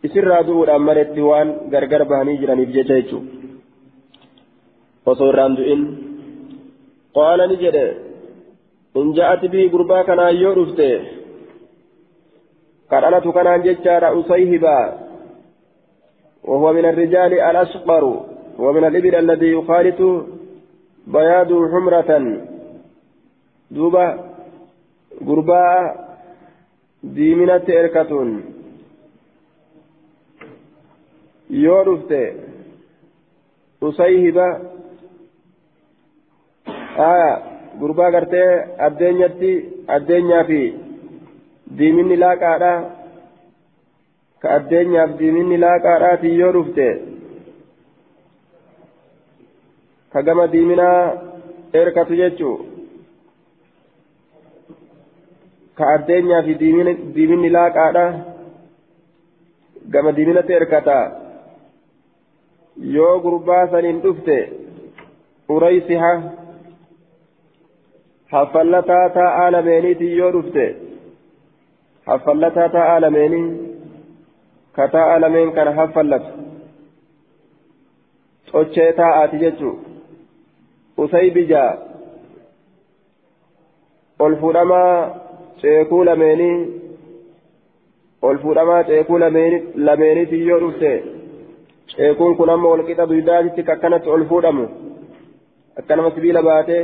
[0.06, 3.28] isirraa du'uudhaan maletti waan gargar bahanii jiraniif jecha jechuudha
[5.10, 5.82] osoo irraan du'in
[7.16, 7.86] qaala ni jedhe
[9.00, 10.88] in ja'ati bii gurbaa kanaan yoo dhufte
[12.90, 14.76] kadhalatu kanaan jechaadha usayhiba
[16.50, 18.04] وهو من الرجال الأشقر
[18.58, 20.00] ومن الإبل الذي يخالط
[21.06, 22.10] بياض حمرة
[23.70, 24.06] دوبا
[25.28, 25.74] قرباء
[27.02, 28.12] ديمنة إركة
[31.50, 32.20] yoo dhufte
[33.88, 34.46] usayhiba
[37.10, 37.30] aya
[37.80, 38.50] gurbaa gartee
[38.86, 39.50] addeenyatti
[39.96, 40.60] addeenyaa fi
[41.78, 42.72] diiminni laaqaadha
[44.42, 46.88] ka addeenyaaf diiminni laaqaadhaati yoo dhufte
[50.12, 51.00] ka gama diiminaa
[51.80, 52.56] erkatu jechuu
[55.78, 56.52] ka addeenyaa fi
[57.16, 58.04] diiminni laaqaadha
[59.94, 61.04] gama diiminatti erkataa
[62.80, 64.36] yoo gurbaa saniin dhufte
[65.48, 66.12] uraysiha
[68.32, 70.64] haffallataa taa'aa lameeniitiin yoo dhufte
[72.06, 73.46] haffallataa taa'aa lameenii
[74.72, 76.30] ka taa'aa lameen kana haffallatu
[78.52, 79.74] xochee taa'aati jechuu
[80.98, 81.70] usaybijaa
[84.18, 84.94] ol fuudhamaa
[85.60, 86.58] ceekuu lameenii
[88.22, 89.18] ol fuudhamaa ceekuu
[89.74, 91.19] lameeniitiin yoo dhufte
[91.96, 94.64] ceekuun kun amma wal qixa duydaatitti akkanatti ol fuudhamu
[95.80, 96.82] akkanama sibiila baatee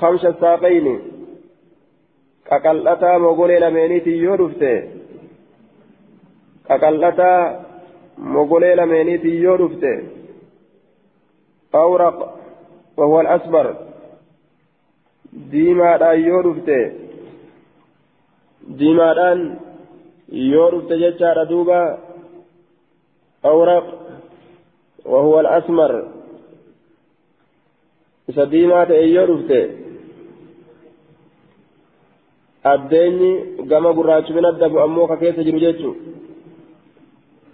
[0.00, 0.94] hamsa saaqayni
[2.48, 4.72] qaqal'ataa mogolee lameeniitiin yoo dhufte
[6.68, 7.40] qaqal'ataa
[8.34, 9.92] mogolee lameeniitiin yoo dhufte
[11.84, 12.18] awraq
[12.98, 13.66] وهو الأصبر
[15.52, 16.78] diimaadhaan yoo dhufte
[18.78, 19.40] diimaadhaan
[20.52, 21.80] yoo dhufte jechaadha duuba
[23.44, 23.86] أورق
[25.04, 26.18] وهو الأسمر
[32.64, 33.30] addeenyi
[33.70, 35.90] gama gurraachumina dabu ammoo ka keessa jiru jechu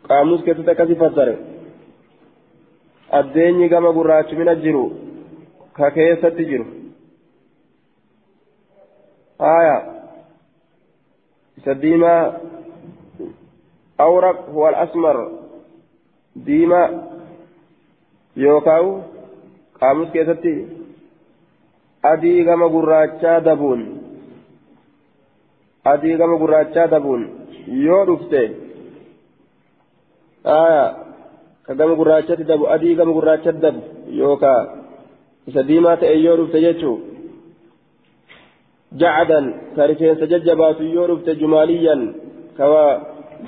[0.08, 1.34] qaamus keessatti akkasi fassare
[3.18, 4.84] addeenyi gama gurraachumina jiru
[5.76, 6.66] ka keessatti jiru
[9.38, 9.76] haya
[11.58, 12.22] isa diimaa
[13.98, 15.16] awraq huwa al-asmar
[16.46, 16.88] diimaa
[18.44, 18.88] yookaan
[19.80, 20.54] qaamus keessatti
[22.12, 23.82] adii gama gurraachaa dabuun
[25.92, 27.22] adii gama gurraachaa dabuun
[27.86, 28.42] yoo dhufte
[31.66, 33.80] ka gama gurraachatti dabu adii gama gurraachatti dabu
[34.20, 34.66] yookaan
[35.48, 37.00] isa diimaa ta'e yoo dhufte jechuun
[39.00, 41.32] jacadan ka rifeensa jajjabaatu yoo dhufte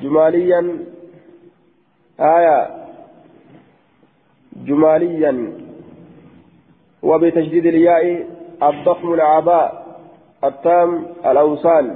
[0.03, 0.67] jumaaliyan
[2.19, 2.87] aya
[4.57, 5.53] جماليا
[7.03, 8.05] وبتشديد الياء
[8.63, 9.87] الضخم العباء
[10.45, 11.87] التام الأوصال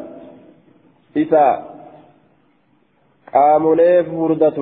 [1.16, 1.46] إذا
[3.34, 4.58] قاموا فردة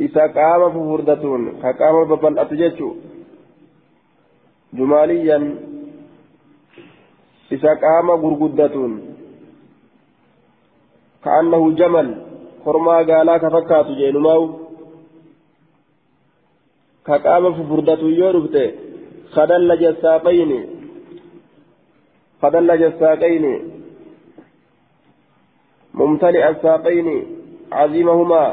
[0.00, 1.24] إذا قام فردة
[1.62, 2.94] كقام ببل أتججو.
[4.74, 5.38] جماليا
[7.52, 8.76] إذا قام غرغدة
[11.24, 12.08] كأنه جمل.
[12.64, 14.42] خرما قالا كفكات جينماو
[17.06, 18.56] كقام ففردة يورفت
[19.34, 20.50] خدل جساقين
[22.42, 23.44] خدل جساقين
[25.94, 27.08] ممتلئ الساقين
[27.72, 28.44] عظيمهما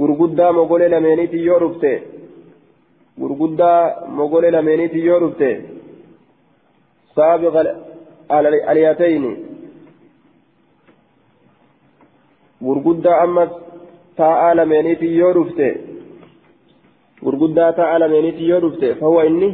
[0.00, 1.90] gurguddaa mogolee lameeniiti yoo dhufte
[3.20, 3.80] gurguddaa
[4.18, 5.48] mogolee lameeniiti yoo dhufte
[7.16, 7.64] saabiqa
[8.70, 9.49] aliyatayni
[12.64, 13.50] gurguddaa ammas
[14.16, 15.68] taa'aa lameeniiti yoo dhufte
[17.24, 19.50] gurguddaa taa'aa lameeniiti yoo dhufte fahuwa inni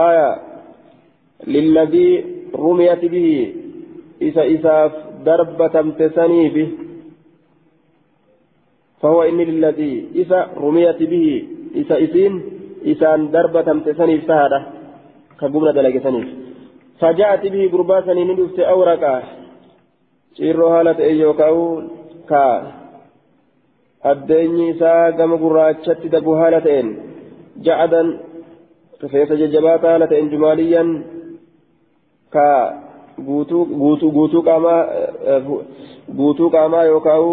[0.00, 0.28] aya
[1.54, 2.12] lilladii
[2.64, 3.36] rumiyati bihi
[4.28, 4.92] isa isaaf
[5.24, 6.66] darbatamte saniifi
[9.02, 11.44] فهو إني للذي إذا رميت به
[11.74, 12.42] إذا إسين
[12.86, 14.60] إسان دربة تسنيف سهرة
[15.40, 16.28] كقبلة دلق سنيف
[17.00, 18.60] فجاءت به قربا سنين دفت
[20.36, 21.82] أورقا شيرو هالة أيوكاو
[22.28, 22.72] كا
[24.04, 26.88] addeenyi isaa gama gurraachatti dabu haala ta'een
[27.66, 28.18] ja'adan
[29.02, 31.04] rifeensa jajjabaata haala ta'een jumaaliyyan
[32.30, 32.74] ka
[33.26, 34.82] guutuu qaamaa
[36.16, 37.24] guutuu qaamaa yookaan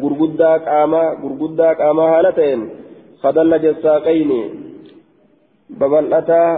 [0.00, 2.70] gurguddaa qaamaa gurguddaa qaamaa haala ta'een
[3.22, 4.40] fadalla jassaaqayni
[5.78, 6.50] babal'ataa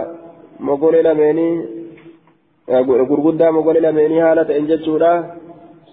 [0.59, 1.78] mogolee lameenii
[2.69, 5.11] gurguddaa mogolee lameenii haala ta'een jechuudha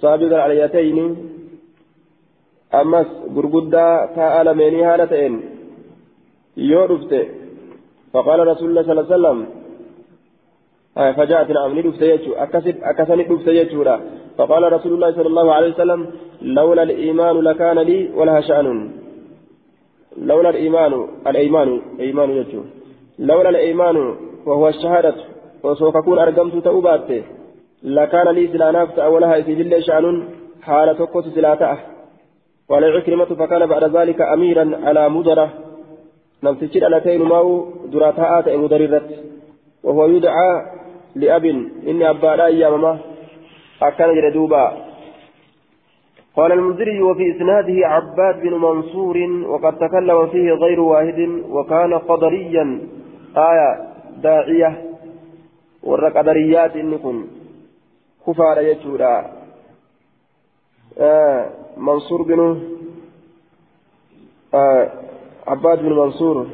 [0.01, 1.05] saabiqa aliyatayni
[2.81, 5.37] ammas gurguddaa taa'a lameenii haala ta'een
[6.71, 7.21] yoo dhufte
[8.13, 9.47] faqaala rasuulillah sala sallam
[11.17, 12.33] فجاءت نعم ندفت يجو
[12.91, 13.97] أكسن ندفت يجورا
[14.39, 16.01] فقال رسول الله صلى الله عليه وسلم
[16.43, 18.91] لولا الإيمان لكان لي ولها شأن
[20.17, 20.93] لولا الإيمان
[21.27, 22.63] الإيمان إيمان يجو
[23.19, 23.97] لولا الإيمان
[24.47, 25.15] وهو الشهادة
[25.67, 27.09] وسوف أكون أرقمت تأوبات
[27.83, 30.07] لكان لي سلانافت أولها في بالله شأن
[30.63, 31.79] حالة قوت سلاته
[32.71, 35.49] قال عكرمة فكان بعد ذلك أميرا على مدرة
[36.45, 37.49] نمسجد على تين ماو
[37.93, 39.09] دراتها مدررت
[39.85, 40.51] وهو يدعى
[41.15, 41.45] لأب
[41.89, 42.99] إني أبا لا أيام
[43.83, 44.65] أكان جردوبا
[46.37, 49.17] قال المنذري وفي إسناده عباد بن منصور
[49.49, 52.81] وقد تكلم فيه غير واحد وكان قدريا
[53.37, 53.69] آية
[54.23, 54.86] داعية
[55.95, 57.27] قدريات إنكم
[58.27, 59.33] كفار يجورا
[60.99, 62.63] آه منصور بن
[64.55, 64.91] آه
[65.47, 66.47] عباد بن منصور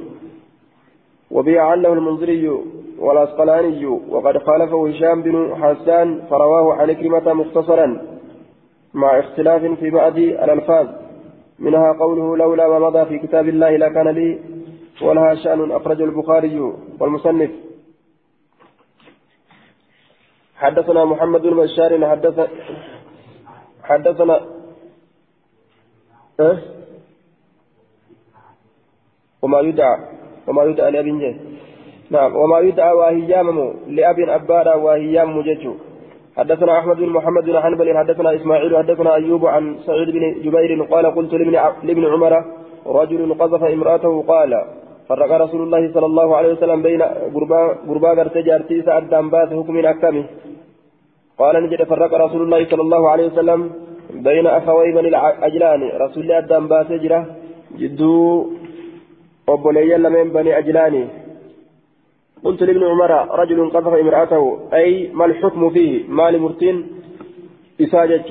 [1.31, 2.49] وبيع عنه المنذري
[2.99, 8.03] والأسقلاني وقد خالفه هشام بن حسان فرواه عن كلمة مختصرا
[8.95, 10.89] مع اختلاف في بعض الألفاظ
[11.59, 14.39] منها قوله لولا ما مضى في كتاب الله لكان لي
[15.03, 17.51] ولها شأن أخرجه البخاري والمصنف
[20.63, 22.37] حدثنا محمد بن بشار حدث
[23.83, 24.41] حدثنا
[26.41, 26.59] أه؟
[29.43, 29.97] وما يدعى
[30.47, 31.35] وما يدعى لأبي جه
[32.11, 35.75] نعم وما يدعى واهيام لأب أبارا واهيام مججو
[36.37, 41.07] حدثنا أحمد بن محمد بن حنبل حدثنا إسماعيل حدثنا أيوب عن سعيد بن جبير قال
[41.15, 41.33] قلت
[41.89, 42.45] لابن عمر
[42.87, 44.53] رجل قذف امرأته قال
[45.09, 47.03] فرق رسول الله صلى الله عليه وسلم بين
[47.35, 50.25] قربا قربا غرتي جارتي سعد دامبات حكم أكمه
[51.39, 53.61] قال نجد فرق رسول الله صلى الله عليه وسلم
[54.11, 55.81] بين أخوي بني الأجلان.
[56.05, 57.21] رسول الله دامبات جرة
[57.81, 58.47] جدو
[59.49, 61.05] وبني لمن بني أجلاني.
[62.45, 64.45] قلت لابن عمر رجل قذف امرأته.
[64.75, 66.77] أي ما الحكم فيه؟ مال مرتين
[67.81, 68.29] إساجة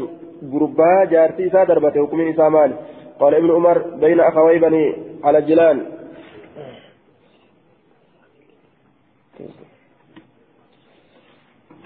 [0.54, 2.72] قربا جارتي إسا دربته حكم إسا مال.
[3.20, 4.86] قال ابن عمر بين أخوي بني
[5.24, 5.78] على الجلان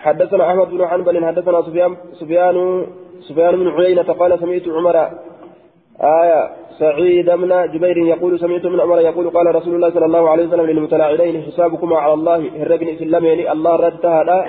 [0.06, 2.86] حدثنا أحمد بن حنبل حدثنا سفيان سفيان
[3.27, 4.98] سفيان بن عيينة قال سمعت عمر
[6.02, 6.49] آية
[6.80, 10.65] سعيد بن جبير يقول سمعت من عمر يقول قال رسول الله صلى الله عليه وسلم
[10.65, 14.45] للمتلاعنين حسابكما على الله هرقني سلمين الله ردتها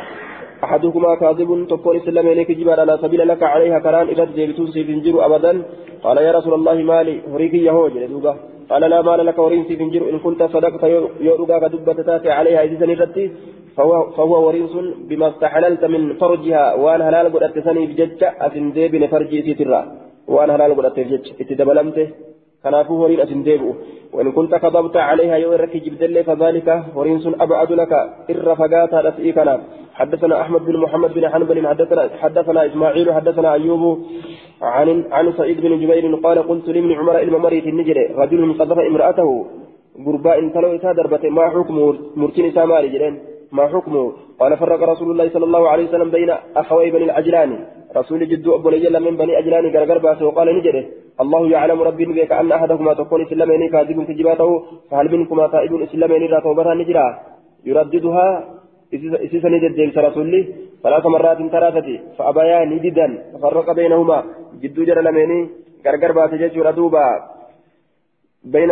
[0.64, 5.62] أحدكما كاذب تكون سلمين كجبال على سبيل لك عليها كران إذا جيبتون سيفنجر أبدا
[6.04, 7.92] قال يا رسول الله مالي هريكي يهوج
[8.70, 10.82] قال لا مال لك ورين سيفنجر إن كنت صدقت
[11.26, 13.24] يؤرقا كدبة تاتي عليها إذا نرتي
[13.76, 14.74] فهو, فهو وريث
[15.08, 16.74] بما استحللت من فرجها.
[16.74, 19.80] وأنا هلال قد أتسني بججة أتندي بن فرجي سيترا
[20.28, 22.06] وأنا هلال قد أتسجج إتدبلمته.
[22.66, 23.74] كنافو ورين أتنديبه
[24.14, 27.92] وإن كنت كذبت عليها يورك جبدل فذلك ورين أبعد لك
[28.32, 29.54] إر فقاتا لسئكنا
[29.98, 33.82] حدثنا أحمد بن محمد بن حنبل حدثنا حدثنا إسماعيل حدثنا أيوب
[34.62, 39.30] عن عن سعيد بن جبير قال قلت لابن عمر الممري النجري رجل قذف امرأته
[40.06, 41.76] غرباء تلو إسا دربته ما حكم
[42.16, 43.20] مرتين إسا مالي
[43.52, 47.50] ما حكمه قال فرق رسول الله صلى الله عليه وسلم بين أخوي بني العجلان.
[47.96, 50.84] رسول جد أبو ليجل من بني أجلان غرغر باسه وقال نجده
[51.20, 54.50] الله يعلم ربي بك أن أحدكما تكون إسلامين كاذب في جباته
[54.90, 57.06] فهل منكما تائب إسلامين لا توبرها نجرا؟
[57.64, 58.26] يرددها
[58.94, 60.40] إسيسا نجد رسولي
[60.82, 61.88] ثلاث مرات ثلاثة
[62.18, 64.24] فأبايا نددا ففرق بينهما
[64.62, 65.48] جد جرى لميني
[65.86, 67.06] غرغر باسه جيش دوبا
[68.44, 68.70] بين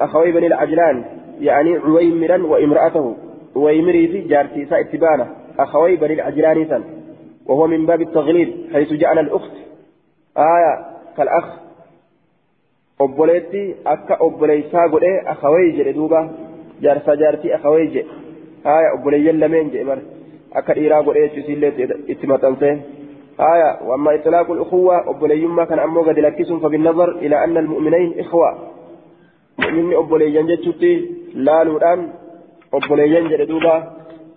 [0.00, 1.04] أخوي بني العجلان
[1.40, 3.16] يعني عويمرا وإمرأته
[3.54, 5.26] ويمري في جارتي سا اتبانا
[5.58, 6.82] أخوي بني العجلاني سن.
[7.46, 9.52] وهو من باب التغليب حيث جعل الأخت
[10.36, 10.86] آية
[11.16, 11.46] كالأخ
[13.84, 16.18] akka obboleessaa godhee akawee jedhe duuba
[16.80, 18.10] jaarsa jaartii akawee jedhe
[18.64, 19.98] haaya obboleeyyan lameen jedhe mar
[20.54, 22.74] akka dhiiraa godhee jechuusillee itti maxxansee
[23.38, 28.50] haaya wamma itlaaqul ukhuwwa obboleeyyummaa kana ammoo gadi lakkisuun fabinnazar ilaa anna almu'minayn ikhwa
[29.62, 30.92] mu'minni obboleeyyan jechuutti
[31.48, 32.06] laaluudhaan
[32.72, 33.74] obboleeyyan jedhe duuba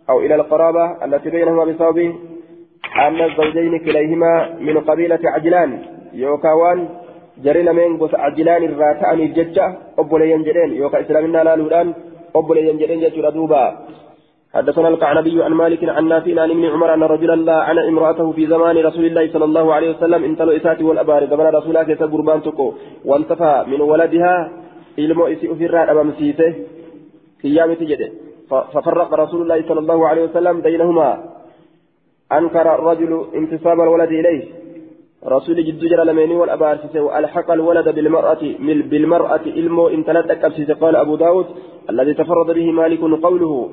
[0.09, 2.15] أو إلى القرابة التي بينهما بسبب
[3.07, 5.69] أن الزوجين كليهما من قبيلة عجلان
[6.13, 6.79] يوكاوان
[7.43, 9.65] جري لمن قص عجلان الراتان الججة
[9.99, 11.87] أبوليان جرين يوكا إسلامنا لا لولان
[12.35, 13.65] أبوليان جرين ججة دوبا.
[14.55, 18.47] حدثنا القعنبي عن مالك عن نافع عن ابن عمر أن رجلا لا عن امرأته في
[18.47, 22.41] زمان رسول الله صلى الله عليه وسلم انتلو إساتي والأبار زمان رسول الله كيس قربان
[22.41, 22.67] تكو
[23.05, 24.35] وانتفى من ولدها
[24.97, 26.47] ilmo isii ofirraa dhabamsiise
[27.41, 28.11] kiyyaamiti jedhe
[28.49, 31.09] ففرق رسول الله صلى الله عليه وسلم بينهما.
[32.31, 34.43] أنكر الرجل انتصاب الولد إليه.
[35.27, 38.43] رسول جد جرى لميني والأبارسيس وألحق الولد بالمرأة
[38.91, 41.45] بالمرأة إلمو إن تلتك قال أبو داود
[41.89, 43.69] الذي تفرد به مالك قوله.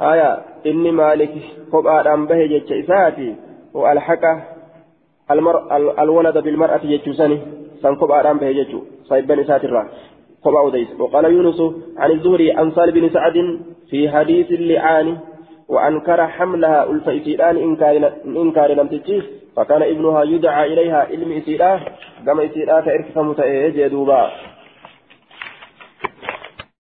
[0.00, 1.34] آية إني مالك
[1.72, 3.34] قبعة أن به إساتي.
[3.74, 4.24] وألحق
[5.30, 7.38] المر الولد بالمرأة جتشوسني
[7.82, 9.66] سن قبعة أن به جتشو صيبا إساتي
[10.44, 11.60] قبا وديس وقال يونس
[11.96, 13.60] عن الزهري عن صالح بن سعد
[13.90, 15.18] في حديث اللعان
[15.72, 17.56] وأنكر حملها ألف إسيران
[18.26, 19.24] إنكار لم تجيس
[19.56, 21.80] فكان ابنها يدعى إليها علم إسيراه
[22.26, 24.30] كما إسيراه تأركف متأيجي دوبا